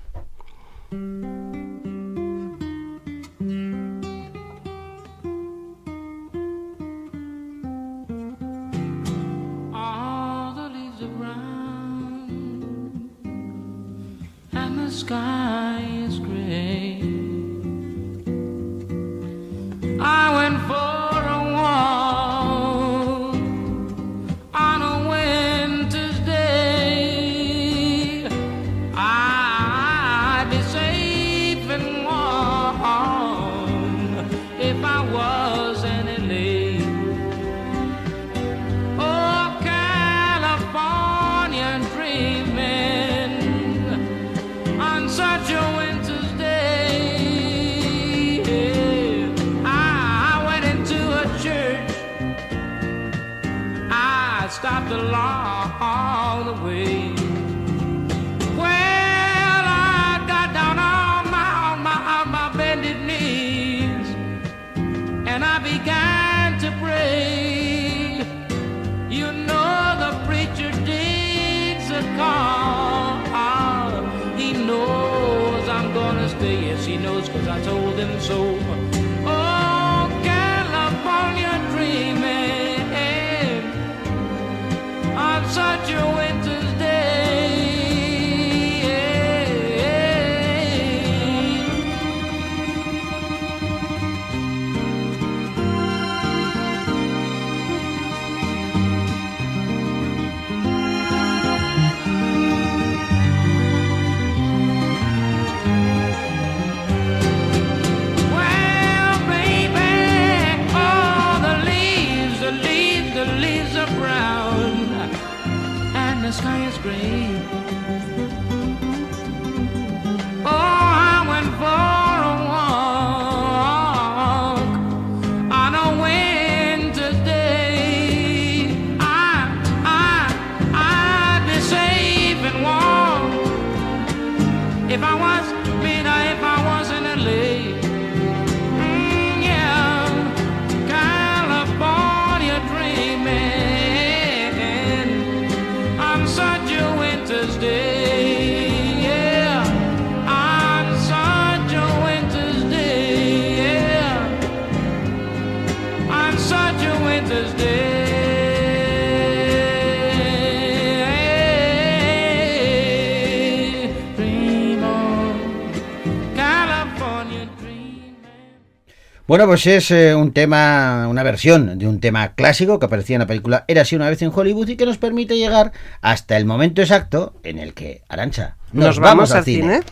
Bueno, 169.32 169.48
pues 169.48 169.66
es 169.66 169.92
eh, 169.92 170.14
un 170.14 170.34
tema, 170.34 171.08
una 171.08 171.24
versión 171.24 171.80
de 171.80 171.88
un 171.88 172.02
tema 172.02 172.34
clásico 172.36 172.80
que 172.80 172.88
aparecía 172.88 173.16
en 173.16 173.22
la 173.22 173.28
película 173.28 173.64
Era 173.70 173.84
así 173.84 173.96
una 173.96 174.10
vez 174.10 174.22
en 174.22 174.30
Hollywood 174.36 174.68
y 174.68 174.76
que 174.76 174.86
nos 174.86 174.98
permite 174.98 175.38
llegar 175.38 175.72
hasta 176.02 176.36
el 176.36 176.44
momento 176.44 176.82
exacto 176.82 177.34
en 177.44 177.58
el 177.58 177.74
que, 177.74 178.02
Arancha, 178.10 178.58
Nos, 178.74 179.00
vamos, 179.00 179.32
al 179.32 179.46
cine. 179.46 179.84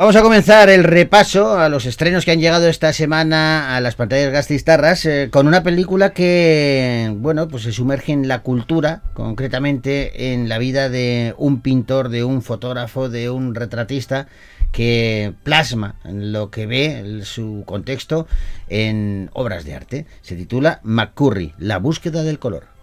Vamos 0.00 0.16
a 0.16 0.22
comenzar 0.22 0.70
el 0.70 0.84
repaso 0.84 1.58
a 1.58 1.68
los 1.68 1.84
estrenos 1.84 2.24
que 2.24 2.30
han 2.30 2.40
llegado 2.40 2.66
esta 2.68 2.90
semana 2.94 3.76
a 3.76 3.82
las 3.82 3.96
pantallas 3.96 4.32
gastistarras 4.32 5.04
eh, 5.04 5.28
con 5.30 5.46
una 5.46 5.62
película 5.62 6.14
que, 6.14 7.14
bueno, 7.18 7.48
pues 7.48 7.64
se 7.64 7.72
sumerge 7.72 8.12
en 8.12 8.26
la 8.26 8.38
cultura, 8.38 9.02
concretamente 9.12 10.32
en 10.32 10.48
la 10.48 10.56
vida 10.56 10.88
de 10.88 11.34
un 11.36 11.60
pintor, 11.60 12.08
de 12.08 12.24
un 12.24 12.40
fotógrafo, 12.40 13.10
de 13.10 13.28
un 13.28 13.54
retratista 13.54 14.26
que 14.72 15.34
plasma 15.42 15.96
lo 16.04 16.50
que 16.50 16.64
ve, 16.64 17.20
su 17.24 17.64
contexto, 17.66 18.26
en 18.70 19.28
obras 19.34 19.66
de 19.66 19.74
arte. 19.74 20.06
Se 20.22 20.34
titula 20.34 20.80
McCurry, 20.82 21.52
la 21.58 21.76
búsqueda 21.76 22.22
del 22.22 22.38
color. 22.38 22.79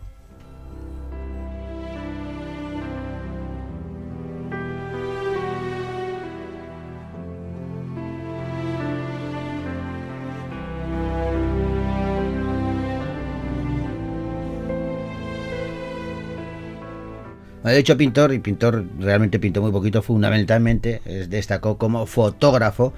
De 17.71 17.79
hecho, 17.79 17.97
pintor, 17.97 18.33
y 18.33 18.39
pintor 18.39 18.85
realmente 18.99 19.39
pintó 19.39 19.61
muy 19.61 19.71
poquito, 19.71 20.01
fundamentalmente 20.01 21.01
eh, 21.05 21.27
destacó 21.29 21.77
como 21.77 22.05
fotógrafo. 22.05 22.93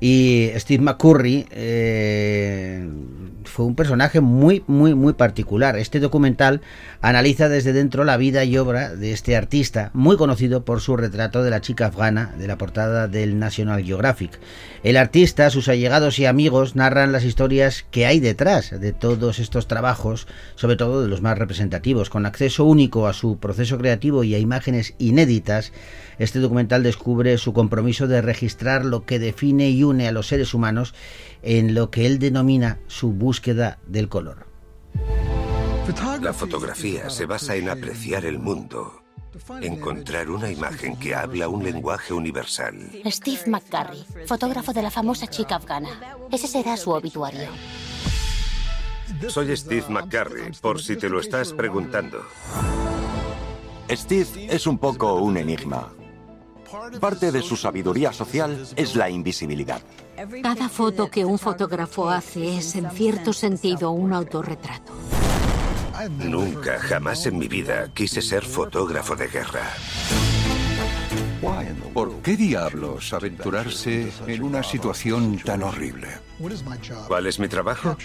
Y 0.00 0.50
Steve 0.56 0.82
McCurry 0.82 1.46
eh, 1.50 2.88
fue 3.44 3.64
un 3.64 3.74
personaje 3.74 4.20
muy, 4.20 4.62
muy, 4.68 4.94
muy 4.94 5.14
particular. 5.14 5.76
Este 5.76 5.98
documental 5.98 6.60
analiza 7.00 7.48
desde 7.48 7.72
dentro 7.72 8.04
la 8.04 8.16
vida 8.16 8.44
y 8.44 8.56
obra 8.58 8.94
de 8.94 9.12
este 9.12 9.36
artista, 9.36 9.90
muy 9.94 10.16
conocido 10.16 10.64
por 10.64 10.80
su 10.80 10.96
retrato 10.96 11.42
de 11.42 11.50
la 11.50 11.60
chica 11.60 11.86
afgana 11.86 12.32
de 12.38 12.46
la 12.46 12.58
portada 12.58 13.08
del 13.08 13.40
National 13.40 13.82
Geographic. 13.84 14.38
El 14.84 14.96
artista, 14.96 15.50
sus 15.50 15.68
allegados 15.68 16.20
y 16.20 16.26
amigos 16.26 16.76
narran 16.76 17.10
las 17.10 17.24
historias 17.24 17.84
que 17.90 18.06
hay 18.06 18.20
detrás 18.20 18.78
de 18.78 18.92
todos 18.92 19.40
estos 19.40 19.66
trabajos, 19.66 20.28
sobre 20.54 20.76
todo 20.76 21.02
de 21.02 21.08
los 21.08 21.22
más 21.22 21.36
representativos, 21.36 22.10
con 22.10 22.26
acceso 22.26 22.64
único 22.64 23.08
a 23.08 23.12
su 23.12 23.38
proceso 23.38 23.78
creativo 23.78 24.22
y 24.22 24.36
a 24.36 24.38
imágenes 24.38 24.94
inéditas. 24.98 25.72
Este 26.18 26.40
documental 26.40 26.82
descubre 26.82 27.38
su 27.38 27.52
compromiso 27.52 28.06
de 28.08 28.22
registrar 28.22 28.84
lo 28.84 29.04
que 29.04 29.18
define 29.18 29.70
y 29.70 29.84
une 29.88 30.06
a 30.08 30.12
los 30.12 30.28
seres 30.28 30.54
humanos 30.54 30.94
en 31.42 31.74
lo 31.74 31.90
que 31.90 32.06
él 32.06 32.18
denomina 32.18 32.78
su 32.86 33.12
búsqueda 33.12 33.78
del 33.86 34.08
color. 34.08 34.46
La 36.20 36.32
fotografía 36.32 37.08
se 37.08 37.24
basa 37.24 37.56
en 37.56 37.70
apreciar 37.70 38.26
el 38.26 38.38
mundo, 38.38 39.02
encontrar 39.62 40.28
una 40.28 40.50
imagen 40.50 40.96
que 40.96 41.14
habla 41.14 41.48
un 41.48 41.64
lenguaje 41.64 42.12
universal. 42.12 42.74
Steve 43.06 43.40
McCurry, 43.46 44.04
fotógrafo 44.26 44.72
de 44.72 44.82
la 44.82 44.90
famosa 44.90 45.26
chica 45.26 45.56
afgana. 45.56 45.88
Ese 46.30 46.46
será 46.46 46.76
su 46.76 46.90
obituario. 46.90 47.48
Soy 49.28 49.56
Steve 49.56 49.86
McCurry, 49.88 50.52
por 50.60 50.82
si 50.82 50.96
te 50.96 51.08
lo 51.08 51.20
estás 51.20 51.52
preguntando. 51.54 52.22
Steve 53.90 54.48
es 54.50 54.66
un 54.66 54.78
poco 54.78 55.14
un 55.14 55.38
enigma. 55.38 55.92
Parte 57.00 57.32
de 57.32 57.42
su 57.42 57.56
sabiduría 57.56 58.12
social 58.12 58.66
es 58.76 58.96
la 58.96 59.10
invisibilidad. 59.10 59.80
Cada 60.42 60.68
foto 60.68 61.10
que 61.10 61.24
un 61.24 61.38
fotógrafo 61.38 62.08
hace 62.08 62.58
es, 62.58 62.74
en 62.76 62.90
cierto 62.90 63.32
sentido, 63.32 63.90
un 63.90 64.12
autorretrato. 64.12 64.92
Nunca, 66.10 66.78
jamás 66.78 67.26
en 67.26 67.38
mi 67.38 67.48
vida 67.48 67.90
quise 67.92 68.22
ser 68.22 68.44
fotógrafo 68.44 69.16
de 69.16 69.28
guerra. 69.28 69.62
¿Por 71.94 72.22
qué 72.22 72.36
diablos 72.36 73.12
aventurarse 73.12 74.08
en 74.26 74.42
una 74.42 74.62
situación 74.62 75.38
tan 75.38 75.62
horrible? 75.62 76.08
¿Cuál 77.06 77.26
es 77.26 77.38
mi 77.38 77.48
trabajo? 77.48 77.96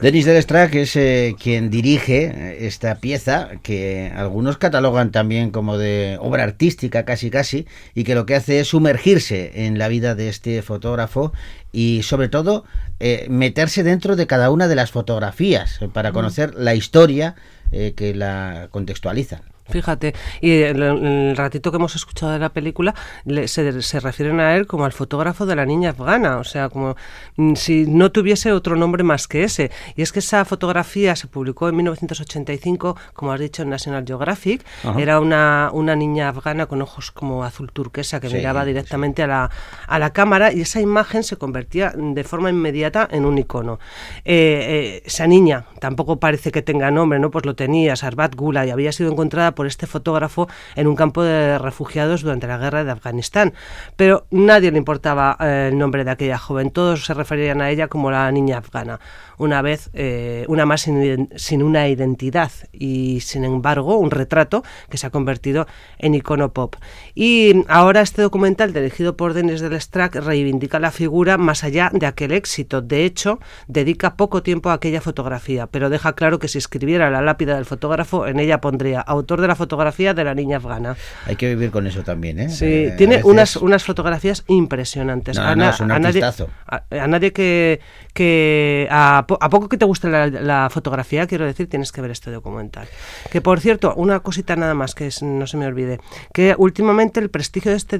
Denis 0.00 0.26
Delstrack 0.26 0.74
es 0.74 0.96
eh, 0.96 1.34
quien 1.40 1.70
dirige 1.70 2.66
esta 2.66 2.96
pieza 2.96 3.50
que 3.62 4.12
algunos 4.14 4.58
catalogan 4.58 5.10
también 5.10 5.50
como 5.50 5.78
de 5.78 6.16
obra 6.20 6.44
artística 6.44 7.04
casi 7.04 7.30
casi 7.30 7.66
y 7.94 8.04
que 8.04 8.14
lo 8.14 8.26
que 8.26 8.34
hace 8.34 8.60
es 8.60 8.68
sumergirse 8.68 9.66
en 9.66 9.78
la 9.78 9.88
vida 9.88 10.14
de 10.14 10.28
este 10.28 10.62
fotógrafo 10.62 11.32
y 11.72 12.02
sobre 12.02 12.28
todo 12.28 12.64
eh, 12.98 13.26
meterse 13.30 13.82
dentro 13.82 14.16
de 14.16 14.26
cada 14.26 14.50
una 14.50 14.68
de 14.68 14.74
las 14.74 14.90
fotografías 14.90 15.80
para 15.92 16.12
conocer 16.12 16.54
la 16.54 16.74
historia 16.74 17.34
eh, 17.72 17.94
que 17.96 18.14
la 18.14 18.68
contextualiza. 18.70 19.42
Fíjate, 19.70 20.14
y 20.40 20.50
el, 20.62 20.82
el 20.82 21.36
ratito 21.36 21.70
que 21.70 21.76
hemos 21.76 21.94
escuchado 21.96 22.32
de 22.32 22.38
la 22.38 22.48
película 22.50 22.94
le- 23.24 23.48
se, 23.48 23.82
se 23.82 24.00
refieren 24.00 24.40
a 24.40 24.56
él 24.56 24.66
como 24.66 24.84
al 24.84 24.92
fotógrafo 24.92 25.46
de 25.46 25.56
la 25.56 25.66
niña 25.66 25.90
afgana, 25.90 26.38
o 26.38 26.44
sea, 26.44 26.68
como 26.68 26.96
mm, 27.36 27.54
si 27.54 27.86
no 27.86 28.10
tuviese 28.12 28.52
otro 28.52 28.76
nombre 28.76 29.02
más 29.04 29.26
que 29.28 29.44
ese. 29.44 29.70
Y 29.96 30.02
es 30.02 30.12
que 30.12 30.18
esa 30.20 30.44
fotografía 30.44 31.16
se 31.16 31.26
publicó 31.26 31.68
en 31.68 31.76
1985, 31.76 32.96
como 33.14 33.32
has 33.32 33.40
dicho, 33.40 33.62
en 33.62 33.70
National 33.70 34.04
Geographic. 34.06 34.64
Ajá. 34.84 35.00
Era 35.00 35.20
una, 35.20 35.70
una 35.72 35.96
niña 35.96 36.28
afgana 36.28 36.66
con 36.66 36.82
ojos 36.82 37.10
como 37.10 37.44
azul 37.44 37.70
turquesa 37.72 38.20
que 38.20 38.28
Sí, 38.28 38.36
miraba 38.36 38.64
directamente 38.64 39.22
a, 39.22 39.26
la, 39.26 39.50
a 39.86 39.98
la 39.98 40.12
cámara 40.12 40.52
y 40.52 40.60
esa 40.62 40.80
imagen 40.80 41.22
se 41.22 41.36
convertía 41.36 41.92
de 41.96 42.24
forma 42.24 42.50
inmediata 42.50 43.08
en 43.10 43.24
un 43.24 43.38
icono. 43.38 43.78
Eh, 44.24 44.98
eh, 44.98 45.02
esa 45.04 45.26
niña 45.26 45.64
tampoco 45.80 46.18
parece 46.20 46.52
que 46.52 46.62
tenga 46.62 46.90
nombre, 46.90 47.18
¿no? 47.18 47.30
Pues 47.30 47.44
lo 47.46 47.54
tenía, 47.54 47.96
Sarbat 47.96 48.34
Gula, 48.34 48.66
y 48.66 48.70
había 48.70 48.92
sido 48.92 49.10
encontrada 49.10 49.52
por 49.54 49.59
este 49.66 49.86
fotógrafo 49.86 50.48
en 50.76 50.86
un 50.86 50.96
campo 50.96 51.22
de 51.22 51.58
refugiados 51.58 52.22
durante 52.22 52.46
la 52.46 52.58
guerra 52.58 52.84
de 52.84 52.90
Afganistán. 52.90 53.54
Pero 53.96 54.26
nadie 54.30 54.70
le 54.70 54.78
importaba 54.78 55.36
eh, 55.40 55.68
el 55.70 55.78
nombre 55.78 56.04
de 56.04 56.10
aquella 56.10 56.38
joven, 56.38 56.70
todos 56.70 57.04
se 57.04 57.14
referían 57.14 57.60
a 57.60 57.70
ella 57.70 57.88
como 57.88 58.10
la 58.10 58.30
niña 58.32 58.58
afgana. 58.58 59.00
Una 59.38 59.62
vez, 59.62 59.88
eh, 59.94 60.44
una 60.48 60.66
más 60.66 60.82
sin 60.82 61.62
una 61.62 61.88
identidad 61.88 62.52
y 62.72 63.20
sin 63.20 63.44
embargo 63.44 63.96
un 63.96 64.10
retrato 64.10 64.62
que 64.90 64.98
se 64.98 65.06
ha 65.06 65.10
convertido 65.10 65.66
en 65.98 66.14
icono 66.14 66.52
pop. 66.52 66.76
Y 67.14 67.64
ahora 67.68 68.02
este 68.02 68.20
documental 68.20 68.74
dirigido 68.74 69.16
por 69.16 69.32
Denis 69.32 69.62
del 69.62 69.80
Strack 69.80 70.16
reivindica 70.16 70.78
la 70.78 70.90
figura 70.90 71.38
más 71.38 71.64
allá 71.64 71.90
de 71.92 72.06
aquel 72.06 72.32
éxito. 72.32 72.82
De 72.82 73.04
hecho, 73.06 73.38
dedica 73.66 74.16
poco 74.16 74.42
tiempo 74.42 74.68
a 74.68 74.74
aquella 74.74 75.00
fotografía, 75.00 75.66
pero 75.66 75.88
deja 75.88 76.12
claro 76.12 76.38
que 76.38 76.48
si 76.48 76.58
escribiera 76.58 77.10
la 77.10 77.22
lápida 77.22 77.54
del 77.56 77.64
fotógrafo, 77.64 78.26
en 78.26 78.40
ella 78.40 78.60
pondría 78.60 79.00
autor 79.00 79.40
de 79.40 79.48
la 79.50 79.56
fotografía 79.56 80.14
de 80.14 80.24
la 80.24 80.34
niña 80.34 80.56
afgana. 80.56 80.96
Hay 81.26 81.36
que 81.36 81.48
vivir 81.48 81.70
con 81.70 81.86
eso 81.86 82.02
también, 82.02 82.38
¿eh? 82.40 82.48
Sí, 82.48 82.64
Eh, 82.64 82.94
tiene 82.96 83.16
veces- 83.16 83.24
unas, 83.30 83.56
unas 83.56 83.84
fotografías 83.84 84.44
impresionantes. 84.46 85.36
No, 85.36 85.42
a, 85.42 85.54
no, 85.56 85.68
es 85.70 85.80
un 85.80 85.90
a 85.92 85.98
nadie, 85.98 86.22
a, 86.24 86.82
a 86.90 87.06
nadie 87.06 87.32
que, 87.32 87.80
que 88.14 88.86
a, 88.90 89.24
po- 89.28 89.38
a 89.40 89.48
poco 89.50 89.68
que 89.68 89.76
te 89.76 89.84
guste 89.84 90.08
la, 90.08 90.26
la 90.28 90.68
fotografía, 90.70 91.26
quiero 91.26 91.44
decir, 91.44 91.68
tienes 91.68 91.92
que 91.92 92.00
ver 92.00 92.10
este 92.10 92.30
documental. 92.30 92.86
Que 93.30 93.40
por 93.40 93.60
cierto, 93.60 93.92
una 93.96 94.20
cosita 94.20 94.56
nada 94.56 94.74
más 94.74 94.94
que 94.94 95.06
es- 95.08 95.22
no 95.22 95.46
se 95.46 95.56
me 95.56 95.66
olvide, 95.66 96.00
que 96.32 96.54
últimamente 96.56 97.20
el 97.20 97.28
prestigio 97.30 97.70
de 97.72 97.76
este 97.76 97.98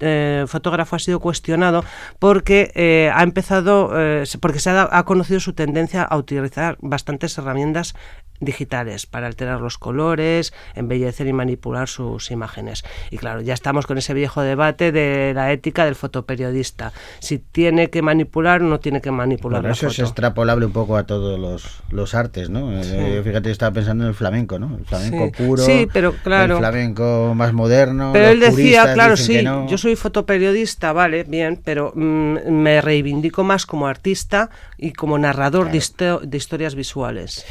eh, 0.00 0.44
fotógrafo 0.46 0.96
ha 0.96 0.98
sido 0.98 1.20
cuestionado 1.20 1.84
porque 2.18 2.72
eh, 2.74 3.10
ha 3.14 3.22
empezado, 3.22 3.92
porque 4.40 4.58
se 4.58 4.70
ha, 4.70 4.88
ha 4.90 5.04
conocido 5.04 5.40
su 5.40 5.52
tendencia 5.52 6.02
a 6.02 6.16
utilizar 6.16 6.76
bastantes 6.80 7.36
herramientas 7.38 7.94
digitales 8.40 9.06
para 9.06 9.26
alterar 9.26 9.60
los 9.60 9.78
colores, 9.78 10.52
embellecer 10.74 11.26
y 11.26 11.32
manipular 11.32 11.88
sus 11.88 12.30
imágenes. 12.30 12.84
Y 13.10 13.18
claro, 13.18 13.40
ya 13.40 13.54
estamos 13.54 13.86
con 13.86 13.98
ese 13.98 14.14
viejo 14.14 14.42
debate 14.42 14.92
de 14.92 15.32
la 15.34 15.52
ética 15.52 15.84
del 15.84 15.94
fotoperiodista. 15.94 16.92
Si 17.18 17.38
tiene 17.38 17.90
que 17.90 18.02
manipular 18.02 18.60
no 18.60 18.80
tiene 18.80 19.00
que 19.00 19.10
manipular 19.10 19.60
Bueno, 19.62 19.68
la 19.68 19.74
eso 19.74 19.88
es 19.88 19.98
extrapolable 19.98 20.66
un 20.66 20.72
poco 20.72 20.96
a 20.96 21.04
todos 21.06 21.38
los, 21.38 21.80
los 21.90 22.14
artes, 22.14 22.50
¿no? 22.50 22.72
Eh, 22.82 23.20
fíjate, 23.24 23.50
estaba 23.50 23.72
pensando 23.72 24.04
en 24.04 24.08
el 24.08 24.14
flamenco, 24.14 24.58
¿no? 24.58 24.76
El 24.78 24.84
flamenco 24.84 25.26
Sí. 25.26 25.42
puro, 25.44 25.62
Sí, 25.64 25.88
pero 25.92 26.12
claro. 26.12 26.54
el 26.54 26.58
flamenco 26.60 27.32
más 27.34 27.52
moderno. 27.52 28.10
Pero 28.12 28.28
él 28.28 28.40
decía, 28.40 28.92
claro, 28.94 29.16
sí, 29.16 29.42
no. 29.42 29.66
yo 29.68 29.78
soy 29.78 29.96
fotoperiodista, 29.96 30.92
vale, 30.92 31.24
bien, 31.24 31.60
pero 31.64 31.92
mm, 31.94 32.50
me 32.50 32.80
reivindico 32.80 33.44
más 33.44 33.66
como 33.66 33.86
artista 33.86 34.50
y 34.76 34.92
como 34.92 35.18
narrador 35.18 35.70
de, 35.70 35.78
histo- 35.78 36.20
de 36.20 36.36
historias 36.36 36.74
visuales. 36.74 37.44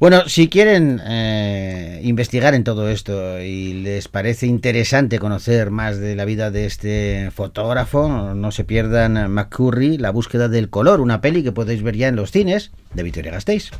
Bueno, 0.00 0.28
si 0.28 0.48
quieren 0.48 1.00
eh, 1.04 2.00
investigar 2.04 2.54
en 2.54 2.62
todo 2.62 2.88
esto 2.88 3.40
y 3.40 3.72
les 3.72 4.06
parece 4.06 4.46
interesante 4.46 5.18
conocer 5.18 5.72
más 5.72 5.98
de 5.98 6.14
la 6.14 6.24
vida 6.24 6.52
de 6.52 6.66
este 6.66 7.32
fotógrafo, 7.32 8.08
no 8.08 8.52
se 8.52 8.62
pierdan 8.62 9.28
McCurry, 9.32 9.98
La 9.98 10.12
búsqueda 10.12 10.48
del 10.48 10.70
color, 10.70 11.00
una 11.00 11.20
peli 11.20 11.42
que 11.42 11.50
podéis 11.50 11.82
ver 11.82 11.96
ya 11.96 12.06
en 12.06 12.14
los 12.14 12.30
cines 12.30 12.70
de 12.94 13.02
Victoria 13.02 13.32
Gasteiz. 13.32 13.72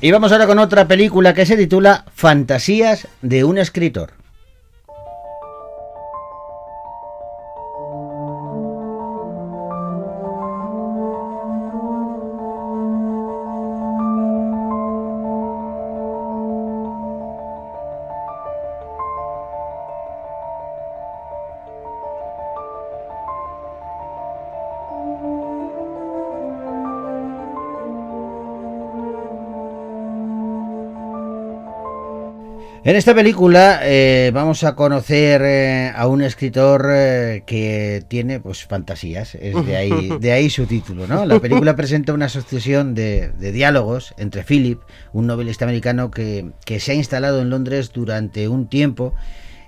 Y 0.00 0.12
vamos 0.12 0.30
ahora 0.30 0.46
con 0.46 0.60
otra 0.60 0.86
película 0.86 1.34
que 1.34 1.44
se 1.44 1.56
titula 1.56 2.04
Fantasías 2.14 3.08
de 3.20 3.42
un 3.42 3.58
escritor. 3.58 4.12
En 32.88 32.96
esta 32.96 33.14
película 33.14 33.80
eh, 33.82 34.30
vamos 34.32 34.64
a 34.64 34.74
conocer 34.74 35.42
eh, 35.44 35.92
a 35.94 36.06
un 36.06 36.22
escritor 36.22 36.88
eh, 36.90 37.42
que 37.46 38.02
tiene 38.08 38.40
pues 38.40 38.64
fantasías, 38.64 39.34
es 39.34 39.66
de 39.66 39.76
ahí, 39.76 40.08
de 40.20 40.32
ahí 40.32 40.48
su 40.48 40.64
título, 40.64 41.06
¿no? 41.06 41.26
La 41.26 41.38
película 41.38 41.76
presenta 41.76 42.14
una 42.14 42.30
sucesión 42.30 42.94
de, 42.94 43.28
de 43.28 43.52
diálogos 43.52 44.14
entre 44.16 44.42
Philip, 44.42 44.80
un 45.12 45.26
novelista 45.26 45.66
americano 45.66 46.10
que, 46.10 46.52
que 46.64 46.80
se 46.80 46.92
ha 46.92 46.94
instalado 46.94 47.42
en 47.42 47.50
Londres 47.50 47.92
durante 47.92 48.48
un 48.48 48.70
tiempo 48.70 49.12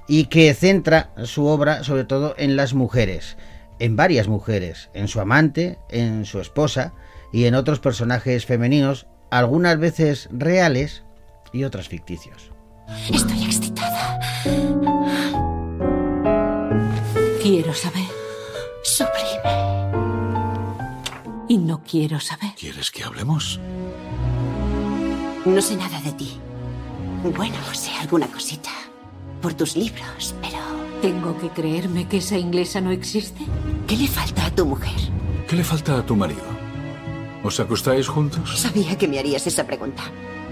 y 0.08 0.24
que 0.28 0.54
centra 0.54 1.10
su 1.24 1.44
obra 1.44 1.84
sobre 1.84 2.04
todo 2.04 2.34
en 2.38 2.56
las 2.56 2.72
mujeres, 2.72 3.36
en 3.80 3.96
varias 3.96 4.28
mujeres, 4.28 4.88
en 4.94 5.08
su 5.08 5.20
amante, 5.20 5.76
en 5.90 6.24
su 6.24 6.40
esposa 6.40 6.94
y 7.34 7.44
en 7.44 7.54
otros 7.54 7.80
personajes 7.80 8.46
femeninos, 8.46 9.08
algunas 9.30 9.78
veces 9.78 10.30
reales 10.32 11.04
y 11.52 11.64
otras 11.64 11.86
ficticios. 11.90 12.50
Estoy 13.12 13.44
excitada. 13.44 14.18
Quiero 17.42 17.74
saber. 17.74 18.06
Suprime. 18.82 19.40
Y 21.48 21.58
no 21.58 21.82
quiero 21.82 22.20
saber. 22.20 22.52
¿Quieres 22.58 22.90
que 22.90 23.02
hablemos? 23.04 23.58
No 25.44 25.60
sé 25.60 25.76
nada 25.76 26.00
de 26.00 26.12
ti. 26.12 26.38
Bueno, 27.36 27.56
sé 27.72 27.90
alguna 28.00 28.26
cosita. 28.28 28.70
Por 29.42 29.54
tus 29.54 29.76
libros, 29.76 30.34
pero... 30.40 30.58
¿Tengo 31.02 31.36
que 31.38 31.48
creerme 31.48 32.06
que 32.06 32.18
esa 32.18 32.36
inglesa 32.36 32.80
no 32.82 32.90
existe? 32.90 33.46
¿Qué 33.86 33.96
le 33.96 34.06
falta 34.06 34.46
a 34.46 34.54
tu 34.54 34.66
mujer? 34.66 35.00
¿Qué 35.48 35.56
le 35.56 35.64
falta 35.64 35.96
a 35.96 36.04
tu 36.04 36.14
marido? 36.14 36.44
¿Os 37.42 37.58
acostáis 37.58 38.06
juntos? 38.06 38.60
Sabía 38.60 38.98
que 38.98 39.08
me 39.08 39.18
harías 39.18 39.46
esa 39.46 39.66
pregunta, 39.66 40.02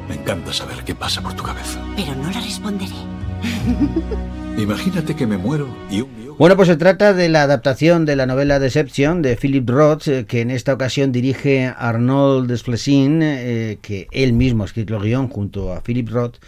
Me 0.09 0.15
encanta 0.15 0.53
saber 0.53 0.85
qué 0.85 0.95
pasa 0.95 1.21
por 1.21 1.35
tu 1.35 1.43
cabeza. 1.43 1.81
pero 1.97 2.15
no 2.15 2.31
la 2.31 2.41
responderé. 2.41 2.95
Imagínate 4.59 5.15
que 5.15 5.27
me 5.27 5.37
muero 5.39 5.69
y 5.89 6.01
un 6.01 6.09
Bueno, 6.37 6.57
pues 6.57 6.67
se 6.67 6.77
trata 6.77 7.15
de 7.15 7.29
la 7.29 7.43
adaptación 7.43 8.05
de 8.07 8.17
la 8.17 8.27
novela 8.27 8.59
Deception 8.59 9.23
de 9.23 9.37
Philip 9.37 9.69
Roth, 9.69 10.09
eh, 10.09 10.25
que 10.27 10.41
en 10.41 10.51
esta 10.51 10.75
ocasión 10.75 11.13
dirige 11.13 11.73
Arnold 11.77 12.51
Desplechin, 12.51 13.21
eh, 13.23 13.79
que 13.81 14.09
él 14.11 14.33
mismo 14.33 14.65
ha 14.65 14.67
escrito 14.67 14.97
el 14.97 15.03
guion 15.03 15.29
junto 15.29 15.73
a 15.73 15.81
Philip 15.83 16.09
Roth, 16.09 16.39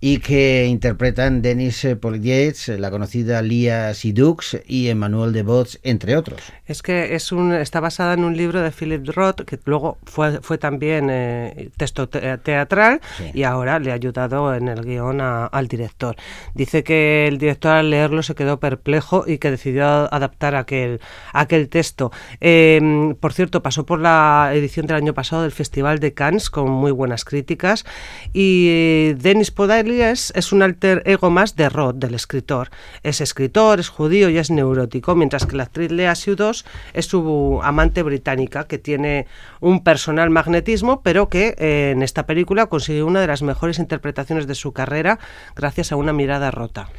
y 0.00 0.18
que 0.18 0.66
interpretan 0.66 1.42
Denis 1.42 1.84
Polidietz, 2.00 2.68
la 2.68 2.88
conocida 2.92 3.42
Lia 3.42 3.92
Sidux 3.94 4.56
y 4.66 4.88
Emmanuel 4.88 5.32
de 5.32 5.42
Bots, 5.42 5.80
entre 5.82 6.16
otros. 6.16 6.40
Es 6.66 6.82
que 6.82 7.16
es 7.16 7.32
un, 7.32 7.52
está 7.52 7.80
basada 7.80 8.14
en 8.14 8.22
un 8.22 8.36
libro 8.36 8.60
de 8.62 8.70
Philip 8.70 9.04
Roth, 9.08 9.40
que 9.42 9.58
luego 9.64 9.98
fue, 10.04 10.40
fue 10.40 10.56
también 10.56 11.08
eh, 11.10 11.70
texto 11.76 12.08
te- 12.08 12.38
teatral 12.38 13.00
y 13.34 13.42
ahora 13.42 13.80
le 13.80 13.90
ha 13.90 13.94
ayudado 13.94 14.54
en 14.54 14.68
el 14.68 14.84
guion 14.84 15.20
a- 15.20 15.46
al 15.46 15.66
director. 15.66 16.14
Dice 16.54 16.84
que 16.84 17.26
el 17.26 17.38
director 17.38 17.72
al 17.72 17.90
leerlo 17.90 18.22
se 18.22 18.36
quedó 18.36 18.60
perplejo 18.60 19.24
y 19.26 19.38
que 19.38 19.50
decidió 19.50 19.84
adaptar 20.14 20.54
aquel, 20.54 21.00
aquel 21.32 21.68
texto. 21.68 22.12
Eh, 22.40 23.14
por 23.18 23.32
cierto, 23.32 23.62
pasó 23.64 23.84
por 23.84 23.98
la 23.98 24.50
edición 24.54 24.86
del 24.86 24.96
año 24.98 25.12
pasado 25.14 25.42
del 25.42 25.50
Festival 25.52 25.98
de 25.98 26.14
Cannes 26.14 26.50
con 26.50 26.70
muy 26.70 26.92
buenas 26.92 27.24
críticas 27.24 27.84
y 28.32 28.66
eh, 28.68 29.16
Denis 29.18 29.50
Podar 29.50 29.87
Es 29.88 30.52
un 30.52 30.62
alter 30.62 31.02
ego 31.06 31.30
más 31.30 31.56
de 31.56 31.70
Roth, 31.70 31.96
del 31.96 32.14
escritor. 32.14 32.70
Es 33.02 33.22
escritor, 33.22 33.80
es 33.80 33.88
judío 33.88 34.28
y 34.28 34.36
es 34.36 34.50
neurótico, 34.50 35.14
mientras 35.14 35.46
que 35.46 35.56
la 35.56 35.62
actriz 35.62 35.90
Lea 35.90 36.14
Seydoux 36.14 36.64
es 36.92 37.06
su 37.06 37.58
amante 37.62 38.02
británica, 38.02 38.66
que 38.66 38.76
tiene 38.76 39.26
un 39.60 39.82
personal 39.82 40.28
magnetismo, 40.28 41.00
pero 41.02 41.30
que 41.30 41.54
eh, 41.58 41.92
en 41.92 42.02
esta 42.02 42.26
película 42.26 42.66
consigue 42.66 43.02
una 43.02 43.22
de 43.22 43.28
las 43.28 43.40
mejores 43.40 43.78
interpretaciones 43.78 44.46
de 44.46 44.54
su 44.54 44.72
carrera 44.72 45.18
gracias 45.56 45.90
a 45.90 45.96
una 45.96 46.12
mirada 46.12 46.50
rota. 46.50 46.90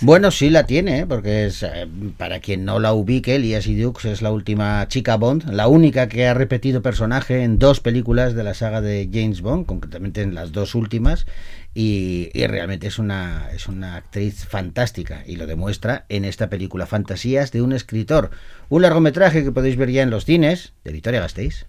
Bueno, 0.00 0.30
sí 0.30 0.48
la 0.48 0.64
tiene, 0.64 1.00
¿eh? 1.00 1.06
porque 1.06 1.46
es, 1.46 1.64
eh, 1.64 1.88
para 2.16 2.38
quien 2.38 2.64
no 2.64 2.78
la 2.78 2.92
ubique, 2.92 3.38
Lia 3.40 3.60
Seydoux 3.60 4.04
es 4.04 4.22
la 4.22 4.30
última 4.30 4.86
chica 4.86 5.16
Bond, 5.16 5.50
la 5.50 5.66
única 5.66 6.08
que 6.08 6.28
ha 6.28 6.34
repetido 6.34 6.82
personaje 6.82 7.42
en 7.42 7.58
dos 7.58 7.80
películas 7.80 8.34
de 8.34 8.44
la 8.44 8.54
saga 8.54 8.80
de 8.80 9.10
James 9.12 9.40
Bond, 9.40 9.66
concretamente 9.66 10.22
en 10.22 10.34
las 10.34 10.52
dos 10.52 10.76
últimas, 10.76 11.26
y, 11.74 12.30
realmente 12.46 12.86
es 12.86 12.98
una, 12.98 13.48
es 13.52 13.66
una 13.66 13.96
actriz 13.96 14.44
fantástica 14.44 15.22
y 15.26 15.36
lo 15.36 15.46
demuestra 15.46 16.04
en 16.08 16.24
esta 16.24 16.50
película 16.50 16.86
Fantasías 16.86 17.50
de 17.52 17.62
un 17.62 17.72
escritor, 17.72 18.30
un 18.68 18.82
largometraje 18.82 19.42
que 19.42 19.52
podéis 19.52 19.76
ver 19.76 19.90
ya 19.90 20.02
en 20.02 20.10
los 20.10 20.24
cines 20.24 20.74
de 20.84 20.92
Victoria 20.92 21.20
Gasteiz. 21.20 21.66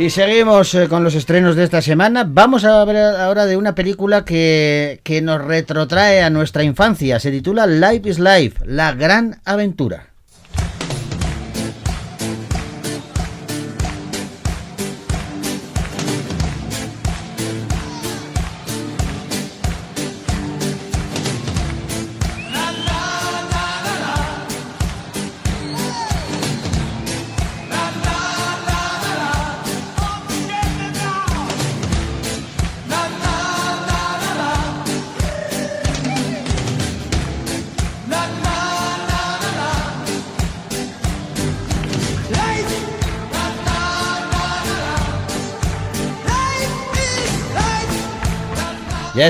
Y 0.00 0.08
seguimos 0.08 0.74
eh, 0.74 0.88
con 0.88 1.04
los 1.04 1.14
estrenos 1.14 1.56
de 1.56 1.64
esta 1.64 1.82
semana. 1.82 2.24
Vamos 2.26 2.64
a 2.64 2.80
hablar 2.80 3.16
ahora 3.16 3.44
de 3.44 3.58
una 3.58 3.74
película 3.74 4.24
que, 4.24 4.98
que 5.04 5.20
nos 5.20 5.44
retrotrae 5.44 6.22
a 6.22 6.30
nuestra 6.30 6.62
infancia. 6.62 7.20
Se 7.20 7.30
titula 7.30 7.66
Life 7.66 8.08
is 8.08 8.18
Life, 8.18 8.64
la 8.64 8.94
gran 8.94 9.42
aventura. 9.44 10.09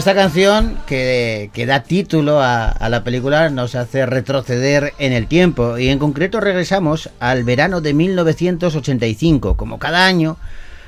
Esta 0.00 0.14
canción 0.14 0.78
que, 0.86 1.50
que 1.52 1.66
da 1.66 1.82
título 1.82 2.40
a, 2.40 2.70
a 2.70 2.88
la 2.88 3.04
película 3.04 3.50
nos 3.50 3.74
hace 3.74 4.06
retroceder 4.06 4.94
en 4.98 5.12
el 5.12 5.26
tiempo 5.26 5.76
y 5.76 5.88
en 5.88 5.98
concreto 5.98 6.40
regresamos 6.40 7.10
al 7.20 7.44
verano 7.44 7.82
de 7.82 7.92
1985. 7.92 9.58
Como 9.58 9.78
cada 9.78 10.06
año, 10.06 10.38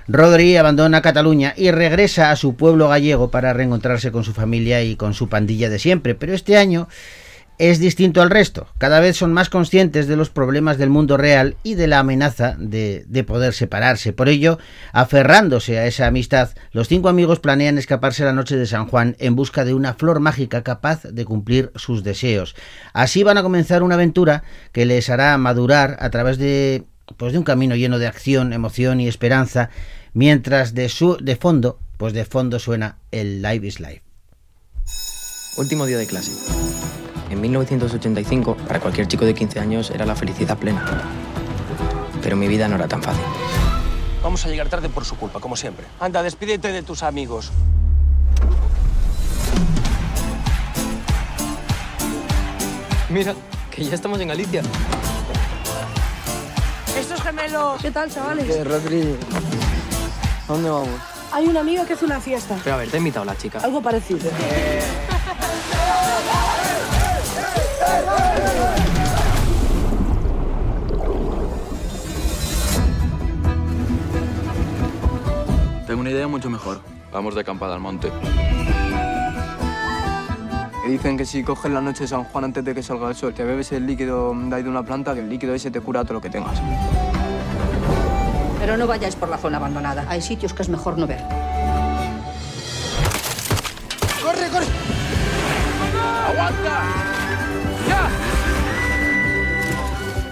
Rodri 0.09 0.57
abandona 0.57 1.03
Cataluña 1.03 1.53
y 1.59 1.71
regresa 1.73 2.31
a 2.31 2.37
su 2.37 2.57
pueblo 2.57 2.89
gallego 2.89 3.31
para 3.31 3.53
reencontrarse 3.53 4.13
con 4.13 4.25
su 4.25 4.33
familia 4.33 4.83
y 4.83 4.97
con 4.97 5.13
su 5.13 5.29
pandilla 5.29 5.69
de 5.69 5.79
siempre. 5.79 6.15
Pero 6.15 6.33
este 6.33 6.57
año 6.57 6.89
es 7.63 7.79
distinto 7.79 8.23
al 8.23 8.31
resto. 8.31 8.67
Cada 8.79 8.99
vez 8.99 9.17
son 9.17 9.33
más 9.33 9.49
conscientes 9.49 10.09
de 10.09 10.17
los 10.17 10.31
problemas 10.31 10.79
del 10.79 10.91
mundo 10.91 11.17
real 11.17 11.55
y 11.63 11.77
de 11.77 11.87
la 11.87 12.01
amenaza 12.01 12.57
de, 12.59 13.05
de, 13.07 13.23
poder 13.23 13.55
separarse. 13.55 14.13
Por 14.13 14.29
ello, 14.29 14.59
aferrándose 14.93 15.79
a 15.79 15.87
esa 15.87 16.09
amistad, 16.09 16.51
los 16.73 16.89
cinco 16.89 17.09
amigos 17.09 17.39
planean 17.39 17.79
escaparse 17.79 18.25
la 18.25 18.33
noche 18.33 18.57
de 18.57 18.67
San 18.67 18.89
Juan 18.89 19.15
en 19.21 19.37
busca 19.37 19.65
de 19.65 19.75
una 19.75 19.95
flor 19.95 20.19
mágica 20.19 20.65
capaz 20.65 21.05
de 21.05 21.25
cumplir 21.25 21.71
sus 21.77 22.03
deseos. 22.03 22.57
Así 22.95 23.23
van 23.23 23.39
a 23.39 23.45
comenzar 23.45 23.85
una 23.85 23.95
aventura 23.95 24.43
que 24.73 24.85
les 24.85 25.09
hará 25.09 25.39
madurar 25.39 25.99
a 26.01 26.11
través 26.11 26.39
de, 26.39 26.83
pues 27.17 27.31
de 27.31 27.39
un 27.39 27.45
camino 27.45 27.77
lleno 27.77 28.01
de 28.01 28.09
acción, 28.09 28.53
emoción 28.53 29.01
y 29.01 29.07
esperanza, 29.07 29.71
mientras 30.15 30.75
de, 30.75 30.89
su, 30.89 31.17
de 31.19 31.37
fondo, 31.37 31.79
pues 31.97 32.13
de 32.13 32.25
fondo 32.25 32.59
suena 32.59 32.99
el 33.13 33.41
Live 33.41 33.69
is 33.69 33.79
Life. 33.79 34.03
Último 35.59 35.87
día 35.87 35.99
de 35.99 36.09
clase. 36.09 36.33
En 37.33 37.41
1985, 37.41 38.59
para 38.69 38.79
cualquier 38.79 39.09
chico 39.09 39.25
de 39.25 39.33
15 39.33 39.59
años 39.59 39.91
era 39.91 40.05
la 40.05 40.15
felicidad 40.15 40.59
plena. 40.59 40.85
Pero 42.23 42.37
mi 42.37 42.47
vida 42.47 42.69
no 42.69 42.77
era 42.77 42.87
tan 42.87 43.03
fácil. 43.03 43.25
Vamos 44.23 44.45
a 44.45 44.51
llegar 44.51 44.69
tarde 44.69 44.91
por 44.91 45.07
su 45.07 45.17
culpa, 45.17 45.41
como 45.41 45.57
siempre. 45.57 45.87
Anda, 45.99 46.23
despídete 46.23 46.71
de 46.71 46.83
tus 46.83 47.03
amigos. 47.03 47.51
Mira, 53.09 53.35
que 53.71 53.83
ya 53.83 53.95
estamos 53.95 54.21
en 54.21 54.29
Galicia. 54.29 54.61
Estos 56.99 57.23
gemelos. 57.23 57.81
¿Qué 57.81 57.91
tal, 57.91 58.11
chavales? 58.11 58.45
¿Qué, 58.45 58.63
Rodri? 58.63 59.17
¿A 60.49 60.53
dónde 60.53 60.69
vamos? 60.69 61.01
Hay 61.33 61.47
una 61.47 61.61
amiga 61.61 61.87
que 61.87 61.95
hace 61.95 62.05
una 62.05 62.21
fiesta. 62.21 62.59
Pero 62.63 62.77
a 62.77 62.79
ver, 62.79 62.91
te 62.91 62.97
ha 62.97 62.99
invitado 62.99 63.25
la 63.25 63.39
chica. 63.39 63.59
Algo 63.61 63.81
parecido. 63.81 64.29
Tengo 64.29 65.12
una 76.03 76.11
idea 76.11 76.27
mucho 76.27 76.51
mejor. 76.51 76.81
Vamos 77.13 77.37
de 77.37 77.43
acampada 77.43 77.75
al 77.75 77.81
monte. 77.81 78.11
Me 80.85 80.91
dicen 80.91 81.17
que 81.17 81.25
si 81.25 81.45
coges 81.45 81.71
la 81.71 81.81
noche 81.81 82.03
de 82.03 82.09
San 82.09 82.25
Juan 82.25 82.43
antes 82.43 82.65
de 82.65 82.75
que 82.75 82.83
salga 82.83 83.09
el 83.09 83.15
sol, 83.15 83.33
te 83.33 83.45
bebes 83.45 83.71
el 83.71 83.87
líquido 83.87 84.35
de 84.35 84.57
ahí 84.57 84.65
de 84.65 84.69
una 84.69 84.83
planta, 84.83 85.15
que 85.15 85.21
el 85.21 85.29
líquido 85.29 85.55
ese 85.55 85.71
te 85.71 85.81
cura 85.81 86.03
todo 86.03 86.15
lo 86.15 86.21
que 86.21 86.29
tengas. 86.29 86.61
Pero 88.59 88.77
no 88.77 88.89
vayáis 88.89 89.15
por 89.15 89.29
la 89.29 89.39
zona 89.39 89.59
abandonada. 89.59 90.05
Hay 90.09 90.21
sitios 90.21 90.53
que 90.53 90.63
es 90.63 90.69
mejor 90.69 90.99
no 90.99 91.07
ver. 91.07 91.23
¡Corre, 94.25 94.49
corre! 94.49 94.67
¡Aguanta! 96.31 96.83
¡Ya! 97.89 98.09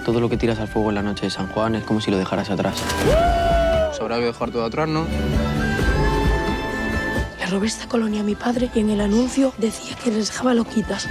Todo 0.03 0.19
lo 0.19 0.27
que 0.27 0.35
tiras 0.35 0.59
al 0.59 0.67
fuego 0.67 0.89
en 0.89 0.95
la 0.95 1.01
noche 1.01 1.27
de 1.27 1.29
San 1.29 1.47
Juan 1.47 1.75
es 1.75 1.85
como 1.85 2.01
si 2.01 2.11
lo 2.11 2.17
dejaras 2.17 2.49
atrás. 2.49 2.83
Sabrá 3.97 4.17
que 4.17 4.25
dejar 4.25 4.51
todo 4.51 4.65
atrás, 4.65 4.89
¿no? 4.89 5.05
Esta 7.51 7.85
colonia 7.85 8.21
a 8.21 8.23
mi 8.23 8.33
padre 8.33 8.69
y 8.73 8.79
en 8.79 8.89
el 8.89 9.01
anuncio 9.01 9.53
decía 9.57 9.97
que 10.01 10.09
les 10.09 10.27
dejaba 10.27 10.53
loquitas. 10.53 11.05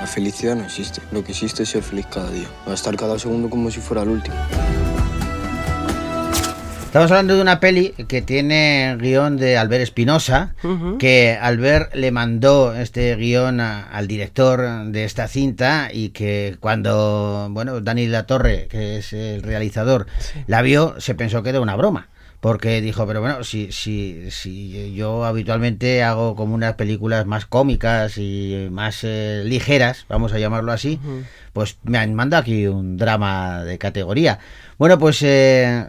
La 0.00 0.06
felicidad 0.06 0.54
no 0.54 0.62
existe. 0.62 1.02
Lo 1.10 1.24
que 1.24 1.32
existe 1.32 1.64
es 1.64 1.68
ser 1.68 1.82
feliz 1.82 2.06
cada 2.06 2.30
día. 2.30 2.46
Va 2.64 2.70
a 2.70 2.74
estar 2.76 2.96
cada 2.96 3.18
segundo 3.18 3.50
como 3.50 3.68
si 3.72 3.80
fuera 3.80 4.04
el 4.04 4.10
último. 4.10 4.36
Estamos 6.84 7.10
hablando 7.10 7.34
de 7.34 7.42
una 7.42 7.58
peli 7.58 7.92
que 8.06 8.22
tiene 8.22 8.96
guion 9.00 9.36
de 9.36 9.58
Albert 9.58 9.82
Espinosa, 9.82 10.54
uh 10.62 10.68
-huh. 10.68 10.98
que 10.98 11.36
Albert 11.42 11.96
le 11.96 12.12
mandó 12.12 12.72
este 12.72 13.16
guion 13.16 13.58
a, 13.60 13.82
al 13.82 14.06
director 14.06 14.86
de 14.86 15.04
esta 15.04 15.26
cinta 15.26 15.88
y 15.92 16.10
que 16.10 16.56
cuando, 16.60 17.48
bueno, 17.50 17.80
Dani 17.80 18.06
La 18.06 18.26
Torre, 18.26 18.68
que 18.70 18.98
es 18.98 19.12
el 19.12 19.42
realizador, 19.42 20.06
sí. 20.20 20.44
la 20.46 20.62
vio, 20.62 20.94
se 21.00 21.16
pensó 21.16 21.42
que 21.42 21.50
era 21.50 21.60
una 21.60 21.74
broma 21.74 22.08
porque 22.40 22.80
dijo, 22.80 23.06
pero 23.06 23.20
bueno, 23.20 23.44
si, 23.44 23.72
si, 23.72 24.30
si 24.30 24.94
yo 24.94 25.24
habitualmente 25.24 26.02
hago 26.02 26.36
como 26.36 26.54
unas 26.54 26.74
películas 26.74 27.26
más 27.26 27.46
cómicas 27.46 28.18
y 28.18 28.68
más 28.70 29.00
eh, 29.04 29.42
ligeras, 29.44 30.06
vamos 30.08 30.32
a 30.32 30.38
llamarlo 30.38 30.72
así, 30.72 31.00
uh 31.02 31.08
-huh. 31.08 31.24
pues 31.52 31.78
me 31.82 31.98
han 31.98 32.14
mandado 32.14 32.42
aquí 32.42 32.66
un 32.66 32.96
drama 32.96 33.64
de 33.64 33.78
categoría. 33.78 34.38
Bueno, 34.78 34.98
pues 34.98 35.22
eh, 35.22 35.86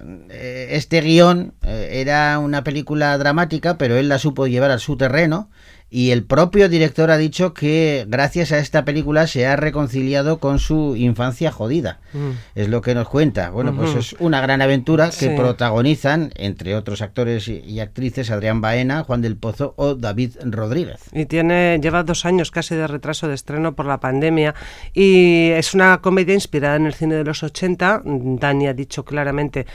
este 0.69 1.01
guion 1.01 1.53
eh, 1.63 1.89
era 2.01 2.39
una 2.39 2.63
película 2.63 3.17
dramática, 3.17 3.77
pero 3.77 3.97
él 3.97 4.07
la 4.07 4.17
supo 4.17 4.47
llevar 4.47 4.71
a 4.71 4.79
su 4.79 4.95
terreno 4.95 5.49
Y 5.89 6.11
el 6.11 6.25
propio 6.25 6.67
director 6.67 7.09
ha 7.11 7.17
dicho 7.17 7.53
que 7.53 8.05
gracias 8.09 8.51
a 8.51 8.59
esta 8.59 8.83
película 8.83 9.25
se 9.25 9.47
ha 9.47 9.55
reconciliado 9.55 10.37
con 10.39 10.59
su 10.59 10.97
infancia 10.97 11.49
jodida. 11.49 11.99
Mm. 12.11 12.31
Es 12.55 12.67
lo 12.67 12.81
que 12.81 12.93
nos 12.93 13.07
cuenta. 13.07 13.51
Bueno, 13.51 13.73
pues 13.73 13.95
es 13.95 14.13
una 14.19 14.41
gran 14.41 14.61
aventura 14.61 15.05
que 15.05 15.27
Sí. 15.27 15.29
protagonizan, 15.37 16.31
entre 16.35 16.75
otros 16.75 17.01
actores 17.01 17.47
y, 17.47 17.59
y 17.59 17.79
actrices, 17.79 18.31
Adrián 18.31 18.59
Baena, 18.59 19.03
Juan 19.05 19.21
del 19.21 19.37
Pozo 19.37 19.73
o 19.77 19.95
David 19.95 20.31
Rodríguez. 20.43 20.99
Y 21.13 21.25
tiene, 21.25 21.79
lleva 21.81 22.03
dos 22.03 22.25
años 22.25 22.51
casi 22.51 22.75
de 22.75 22.85
retraso 22.87 23.29
de 23.29 23.35
estreno 23.35 23.73
por 23.73 23.85
la 23.85 23.99
pandemia 24.01 24.55
y 24.93 25.51
es 25.51 25.73
una 25.73 26.01
comedia 26.01 26.33
inspirada 26.33 26.75
en 26.75 26.85
el 26.85 26.93
cine 26.95 27.15
de 27.15 27.23
los 27.23 27.43
80. 27.43 28.01
Dani 28.03 28.67
ha 28.67 28.73
dicho 28.73 29.05
claramente, 29.05 29.65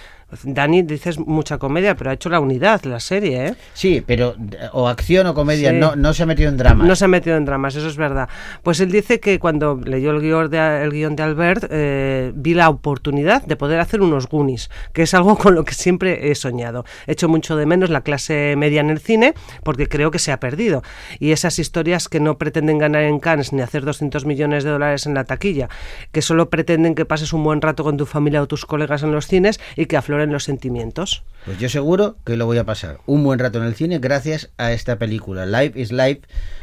Dani 0.44 0.82
dices 0.82 1.18
mucha 1.18 1.58
comedia, 1.58 1.94
pero 1.96 2.10
ha 2.10 2.14
hecho 2.14 2.28
la 2.28 2.40
unidad, 2.40 2.82
la 2.84 3.00
serie, 3.00 3.46
¿eh? 3.48 3.54
Sí, 3.74 4.02
pero 4.06 4.34
o 4.72 4.88
acción 4.88 5.26
o 5.26 5.34
comedia, 5.34 5.70
Sí. 5.70 5.76
no, 5.76 5.94
no 5.96 6.14
se 6.14 6.22
ha 6.22 6.26
metido 6.26 6.48
en 6.48 6.56
drama. 6.56 6.84
No 6.84 6.96
se 6.96 7.04
ha 7.04 7.08
metido 7.08 7.36
en 7.36 7.44
dramas, 7.44 7.74
eso 7.76 7.88
es 7.88 7.96
verdad. 7.96 8.28
Pues 8.62 8.80
él 8.80 8.90
dice 8.90 9.20
que 9.20 9.38
cuando 9.38 9.80
leyó 9.84 10.10
el 10.12 10.20
guion 10.20 10.50
de, 10.50 10.82
el 10.82 10.90
guion 10.90 11.16
de 11.16 11.22
Albert, 11.22 11.64
eh, 11.70 12.32
vi 12.34 12.54
la 12.54 12.68
oportunidad 12.68 13.44
de 13.44 13.56
poder 13.56 13.80
hacer 13.80 14.00
unos 14.00 14.28
Goonies, 14.28 14.70
que 14.92 15.02
es 15.02 15.14
algo 15.14 15.36
con 15.36 15.54
lo 15.54 15.64
que 15.64 15.74
siempre 15.74 16.30
he 16.30 16.34
soñado. 16.34 16.84
He 17.06 17.12
hecho 17.12 17.28
mucho 17.28 17.56
de 17.56 17.66
menos 17.66 17.90
la 17.90 18.02
clase 18.02 18.54
media 18.56 18.80
en 18.80 18.90
el 18.90 19.00
cine, 19.00 19.34
porque 19.62 19.88
creo 19.88 20.10
que 20.10 20.18
se 20.18 20.32
ha 20.32 20.40
perdido. 20.40 20.82
Y 21.18 21.32
esas 21.32 21.58
historias 21.58 22.08
que 22.08 22.20
no 22.20 22.38
pretenden 22.38 22.78
ganar 22.78 23.02
en 23.02 23.18
Cannes 23.18 23.52
ni 23.52 23.60
hacer 23.62 23.84
200 23.84 24.24
millones 24.24 24.64
de 24.64 24.70
dólares 24.70 25.06
en 25.06 25.14
la 25.14 25.24
taquilla, 25.24 25.68
que 26.12 26.22
solo 26.22 26.48
pretenden 26.48 26.94
que 26.94 27.04
pases 27.04 27.32
un 27.32 27.42
buen 27.44 27.60
rato 27.60 27.82
con 27.84 27.96
tu 27.96 28.06
familia 28.06 28.42
o 28.42 28.46
tus 28.46 28.64
colegas 28.66 29.02
en 29.02 29.12
los 29.12 29.26
cines 29.26 29.60
y 29.76 29.86
que 29.86 29.96
afloren 29.96 30.21
los 30.30 30.44
sentimientos. 30.44 31.24
Pues 31.44 31.58
yo 31.58 31.68
seguro 31.68 32.16
que 32.24 32.36
lo 32.36 32.46
voy 32.46 32.58
a 32.58 32.64
pasar 32.64 32.98
un 33.06 33.24
buen 33.24 33.40
rato 33.40 33.58
en 33.58 33.64
el 33.64 33.74
cine 33.74 33.98
gracias 33.98 34.50
a 34.58 34.72
esta 34.72 34.98
película, 34.98 35.46
Life 35.46 35.80
is 35.80 35.90
Life, 35.90 36.20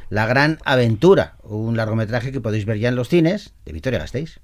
La 0.10 0.26
Gran 0.26 0.60
Aventura, 0.64 1.36
un 1.44 1.76
largometraje 1.76 2.32
que 2.32 2.40
podéis 2.40 2.66
ver 2.66 2.78
ya 2.78 2.88
en 2.88 2.96
los 2.96 3.10
cines 3.10 3.54
de 3.66 3.74
Victoria 3.74 4.00
Gasteiz. 4.00 4.40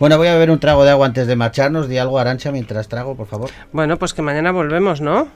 Bueno, 0.00 0.16
voy 0.16 0.28
a 0.28 0.32
beber 0.32 0.50
un 0.50 0.58
trago 0.58 0.82
de 0.82 0.90
agua 0.90 1.04
antes 1.04 1.26
de 1.26 1.36
marcharnos. 1.36 1.86
Di 1.86 1.98
algo, 1.98 2.18
Arancha, 2.18 2.50
mientras 2.50 2.88
trago, 2.88 3.16
por 3.16 3.26
favor. 3.26 3.50
Bueno, 3.70 3.98
pues 3.98 4.14
que 4.14 4.22
mañana 4.22 4.50
volvemos, 4.50 5.02
¿no? 5.02 5.28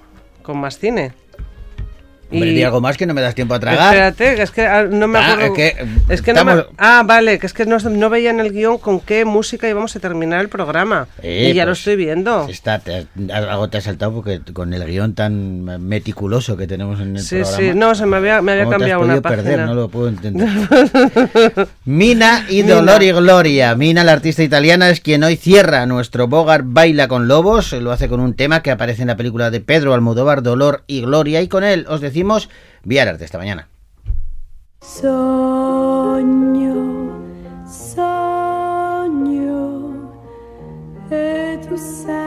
Con 0.44 0.58
más 0.58 0.78
cine. 0.78 1.23
Hombre, 2.34 2.50
Y- 2.50 2.54
di 2.54 2.62
algo 2.62 2.80
más 2.80 2.96
que 2.96 3.06
no 3.06 3.14
me 3.14 3.20
das 3.22 3.34
tiempo 3.34 3.54
a 3.54 3.60
tragar. 3.60 3.94
Espérate, 3.94 4.42
es 4.42 4.50
que 4.50 4.66
ah, 4.66 4.84
no 4.84 5.08
me 5.08 5.18
Ah, 5.18 5.32
acuerdo. 5.32 5.54
es 5.54 5.74
que, 5.74 5.86
es 6.08 6.22
que 6.22 6.32
no 6.32 6.44
me- 6.44 6.52
estamos- 6.52 6.74
Ah, 6.78 7.02
vale, 7.06 7.38
que 7.38 7.46
es 7.46 7.52
que 7.54 7.64
no, 7.66 7.78
no 7.78 8.10
veía 8.10 8.30
en 8.30 8.40
el 8.40 8.52
guion 8.52 8.78
con 8.78 9.00
qué 9.00 9.24
música 9.24 9.68
íbamos 9.68 9.94
a 9.96 10.00
terminar 10.00 10.40
el 10.40 10.48
programa. 10.48 11.06
Eh, 11.22 11.48
y 11.50 11.54
ya 11.54 11.64
lo 11.64 11.70
pues, 11.70 11.78
estoy 11.80 11.96
viendo. 11.96 12.46
Está, 12.48 12.78
te- 12.80 13.06
algo 13.32 13.68
te 13.68 13.78
ha 13.78 13.80
saltado 13.80 14.12
porque 14.14 14.40
con 14.52 14.72
el 14.74 14.84
guion 14.84 15.14
tan 15.14 15.64
meticuloso 15.86 16.56
que 16.56 16.66
tenemos 16.66 17.00
en 17.00 17.16
el 17.16 17.22
Sí, 17.22 17.36
programa. 17.36 17.56
sí, 17.56 17.72
no, 17.74 17.94
se 17.94 18.06
me 18.06 18.16
había, 18.16 18.42
me 18.42 18.52
había 18.52 18.64
¿cómo 18.64 18.76
te 18.78 18.84
has 18.84 18.90
cambiado 18.90 19.02
una 19.04 19.20
página. 19.22 19.42
perder? 19.42 19.60
No 19.66 19.74
lo 19.74 19.88
puedo 19.88 20.08
entender. 20.08 20.48
Mina 21.84 22.46
y 22.48 22.62
Dolor 22.62 23.02
y 23.02 23.12
Gloria. 23.12 23.74
Mina, 23.74 24.04
la 24.04 24.12
artista 24.12 24.42
italiana, 24.42 24.90
es 24.90 25.00
quien 25.00 25.22
hoy 25.24 25.36
cierra 25.36 25.86
nuestro 25.86 26.28
Bogart 26.28 26.64
Baila 26.66 27.08
con 27.08 27.28
Lobos. 27.28 27.72
Lo 27.72 27.92
hace 27.92 28.08
con 28.08 28.20
un 28.20 28.34
tema 28.34 28.62
que 28.62 28.70
aparece 28.70 29.02
en 29.02 29.08
la 29.08 29.16
película 29.16 29.50
de 29.50 29.60
Pedro 29.60 29.94
Almodóvar, 29.94 30.42
Dolor 30.42 30.82
y 30.86 31.02
Gloria. 31.02 31.42
Y 31.42 31.48
con 31.48 31.64
él 31.64 31.86
os 31.88 32.00
decimos, 32.00 32.14
Viar 32.84 33.08
Arte 33.08 33.24
esta 33.24 33.38
mañana. 33.38 33.68
Tu 41.64 41.78
sei 41.78 42.23